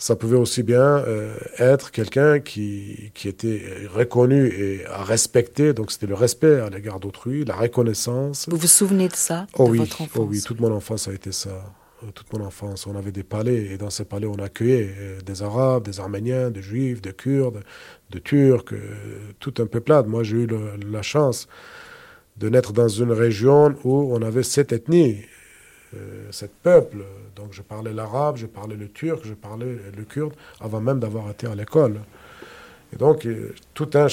[0.00, 3.62] ça pouvait aussi bien euh, être quelqu'un qui, qui était
[3.92, 5.74] reconnu et respecté.
[5.74, 8.48] Donc c'était le respect à l'égard d'autrui, la reconnaissance.
[8.48, 11.06] Vous vous souvenez de ça oh de oui, votre enfance oh oui, toute mon enfance
[11.06, 11.50] a été ça.
[12.02, 15.20] Euh, toute mon enfance, on avait des palais et dans ces palais, on accueillait euh,
[15.20, 17.62] des Arabes, des Arméniens, des Juifs, des Kurdes,
[18.10, 18.72] des Turcs,
[19.38, 20.06] tout un peuplade.
[20.06, 20.48] Moi, j'ai eu
[20.90, 21.46] la chance
[22.38, 25.26] de naître dans une région où on avait cette ethnie,
[26.30, 27.04] cette peuple
[27.36, 31.30] donc je parlais l'arabe, je parlais le turc, je parlais le kurde avant même d'avoir
[31.30, 32.00] été à l'école.
[32.92, 34.08] Et donc euh, tout un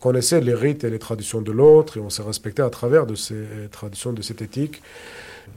[0.00, 3.14] connaissait les rites et les traditions de l'autre et on s'est respecté à travers de
[3.14, 4.82] ces traditions, de cette éthique.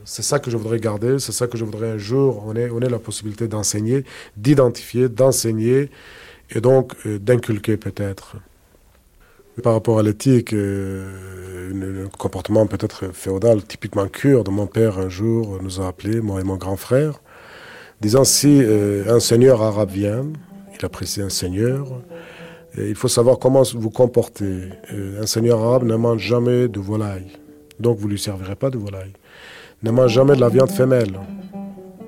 [0.04, 2.70] C'est ça que je voudrais garder, c'est ça que je voudrais un jour, on ait,
[2.70, 4.04] on ait la possibilité d'enseigner,
[4.36, 5.90] d'identifier, d'enseigner
[6.50, 8.36] et donc euh, d'inculquer peut-être.
[9.60, 15.58] Par rapport à l'éthique, euh, un comportement peut-être féodal, typiquement kurde, mon père un jour
[15.60, 17.20] nous a appelés, moi et mon grand frère,
[18.00, 20.24] disant si euh, un seigneur arabe vient,
[20.74, 21.86] il apprécie un seigneur,
[22.78, 24.70] il faut savoir comment vous comporter.
[24.92, 27.32] Euh, un seigneur arabe ne mange jamais de volaille,
[27.78, 29.12] donc vous ne lui servirez pas de volaille.
[29.82, 31.20] Ne mange jamais de la viande femelle.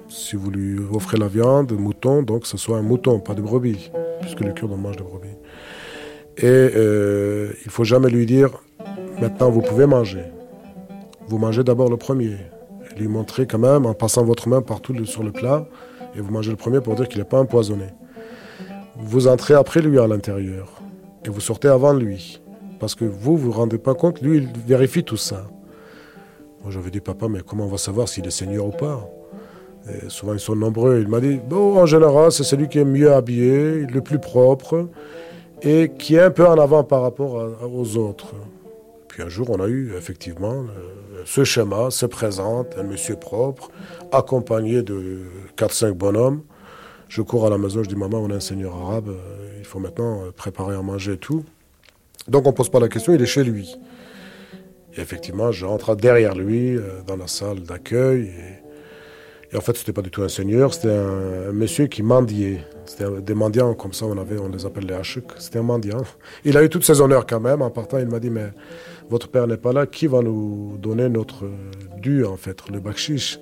[0.09, 3.91] Si vous lui offrez la viande, mouton, donc ce soit un mouton, pas de brebis,
[4.23, 5.34] puisque les Kurdes mangent de brebis.
[6.37, 8.51] Et euh, il faut jamais lui dire
[9.21, 10.25] maintenant vous pouvez manger.
[11.29, 12.37] Vous mangez d'abord le premier.
[12.97, 15.67] lui montrer quand même en passant votre main partout sur le plat
[16.15, 17.87] et vous mangez le premier pour dire qu'il n'est pas empoisonné.
[18.97, 20.81] vous entrez après lui à l'intérieur
[21.25, 22.41] et vous sortez avant lui.
[22.79, 25.47] Parce que vous, vous vous rendez pas compte, lui, il vérifie tout ça.
[26.63, 29.09] Moi, j'avais dit, papa, mais comment on va savoir s'il est seigneur ou pas?
[29.89, 31.01] Et Souvent, ils sont nombreux.
[31.01, 34.89] Il m'a dit, bon, en général, c'est celui qui est mieux habillé, le plus propre,
[35.65, 38.35] et qui est un peu en avant par rapport aux autres.
[39.09, 40.65] Puis un jour, on a eu effectivement
[41.25, 43.71] ce schéma se présente, un monsieur propre,
[44.13, 45.23] accompagné de
[45.57, 46.43] 4-5 bonhommes.
[47.09, 49.65] Je cours à la maison, je dis Maman, on est un seigneur arabe, euh, il
[49.65, 51.45] faut maintenant euh, préparer à manger et tout.
[52.29, 53.77] Donc on ne pose pas la question, il est chez lui.
[54.97, 58.31] Et effectivement, je rentre derrière lui euh, dans la salle d'accueil.
[59.53, 62.65] Et, en fait, ce n'était pas du tout un seigneur, c'était un, monsieur qui mendiait.
[62.87, 65.25] C'était des mendiants comme ça, on, avait, on les appelle les hachuk.
[65.39, 66.03] C'était un mendiant.
[66.45, 67.63] Il a eu tous ses honneurs quand même.
[67.63, 68.53] En partant, il m'a dit Mais
[69.11, 71.45] votre père n'est pas là, qui va nous donner notre
[71.99, 73.39] dû, en fait, le bakshish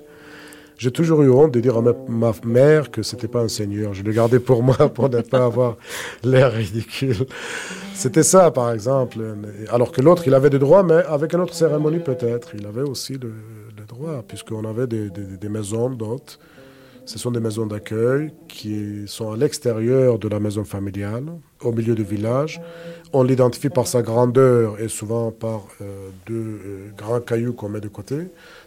[0.77, 3.93] j'ai toujours eu honte de dire à ma, mère que c'était pas un seigneur.
[3.93, 5.77] Je le gardais pour moi pour ne pas avoir
[6.23, 7.25] l'air ridicule.
[7.93, 9.19] C'était ça, par exemple.
[9.69, 12.49] Alors que l'autre, il avait des droits, mais avec une autre cérémonie peut-être.
[12.57, 13.31] Il avait aussi le,
[13.77, 16.39] le droit, puisqu'on avait des, des maisons d'hôtes
[17.05, 21.25] ce sont des maisons d'accueil qui sont à l'extérieur de la maison familiale,
[21.61, 22.61] au milieu du village.
[23.11, 27.81] On l'identifie par sa grandeur et souvent par euh, deux euh, grands cailloux qu'on met
[27.81, 28.15] de côté.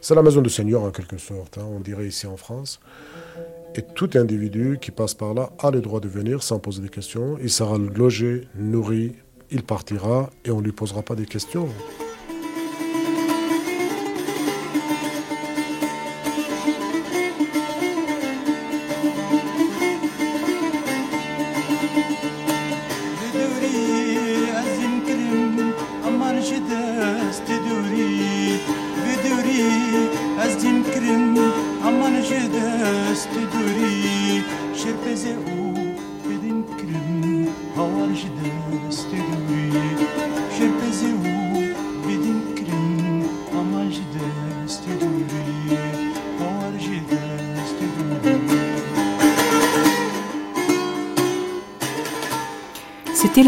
[0.01, 2.81] C'est la maison du Seigneur en quelque sorte, hein, on dirait ici en France.
[3.75, 6.89] Et tout individu qui passe par là a le droit de venir sans poser des
[6.89, 7.37] questions.
[7.43, 9.13] Il sera logé, nourri,
[9.51, 11.69] il partira et on ne lui posera pas des questions.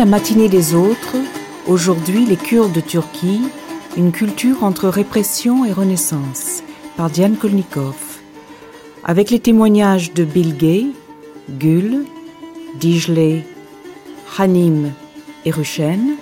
[0.09, 1.17] Matinée des autres,
[1.67, 3.43] aujourd'hui les Kurdes de Turquie,
[3.97, 6.63] une culture entre répression et renaissance,
[6.97, 7.95] par Diane Kolnikov,
[9.05, 10.87] avec les témoignages de Bilgey,
[11.51, 12.05] Gül,
[12.81, 13.45] Dijley,
[14.39, 14.93] Hanim
[15.45, 16.17] et Rushen,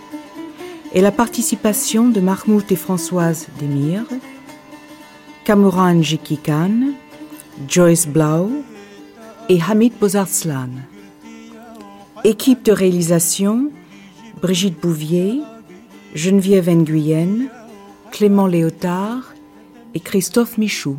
[0.93, 4.03] et la participation de Mahmoud et Françoise Demir,
[5.45, 6.93] Kamuran Jikikan,
[7.69, 8.51] Joyce Blau
[9.49, 10.71] et Hamid Bozarslan.
[12.25, 13.71] Équipe de réalisation
[14.41, 15.41] Brigitte Bouvier,
[16.15, 17.49] Geneviève Nguyen,
[18.11, 19.35] Clément Léotard
[19.95, 20.97] et Christophe Michou.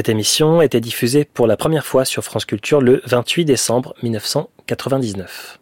[0.00, 5.59] Cette émission était diffusée pour la première fois sur France Culture le 28 décembre 1999.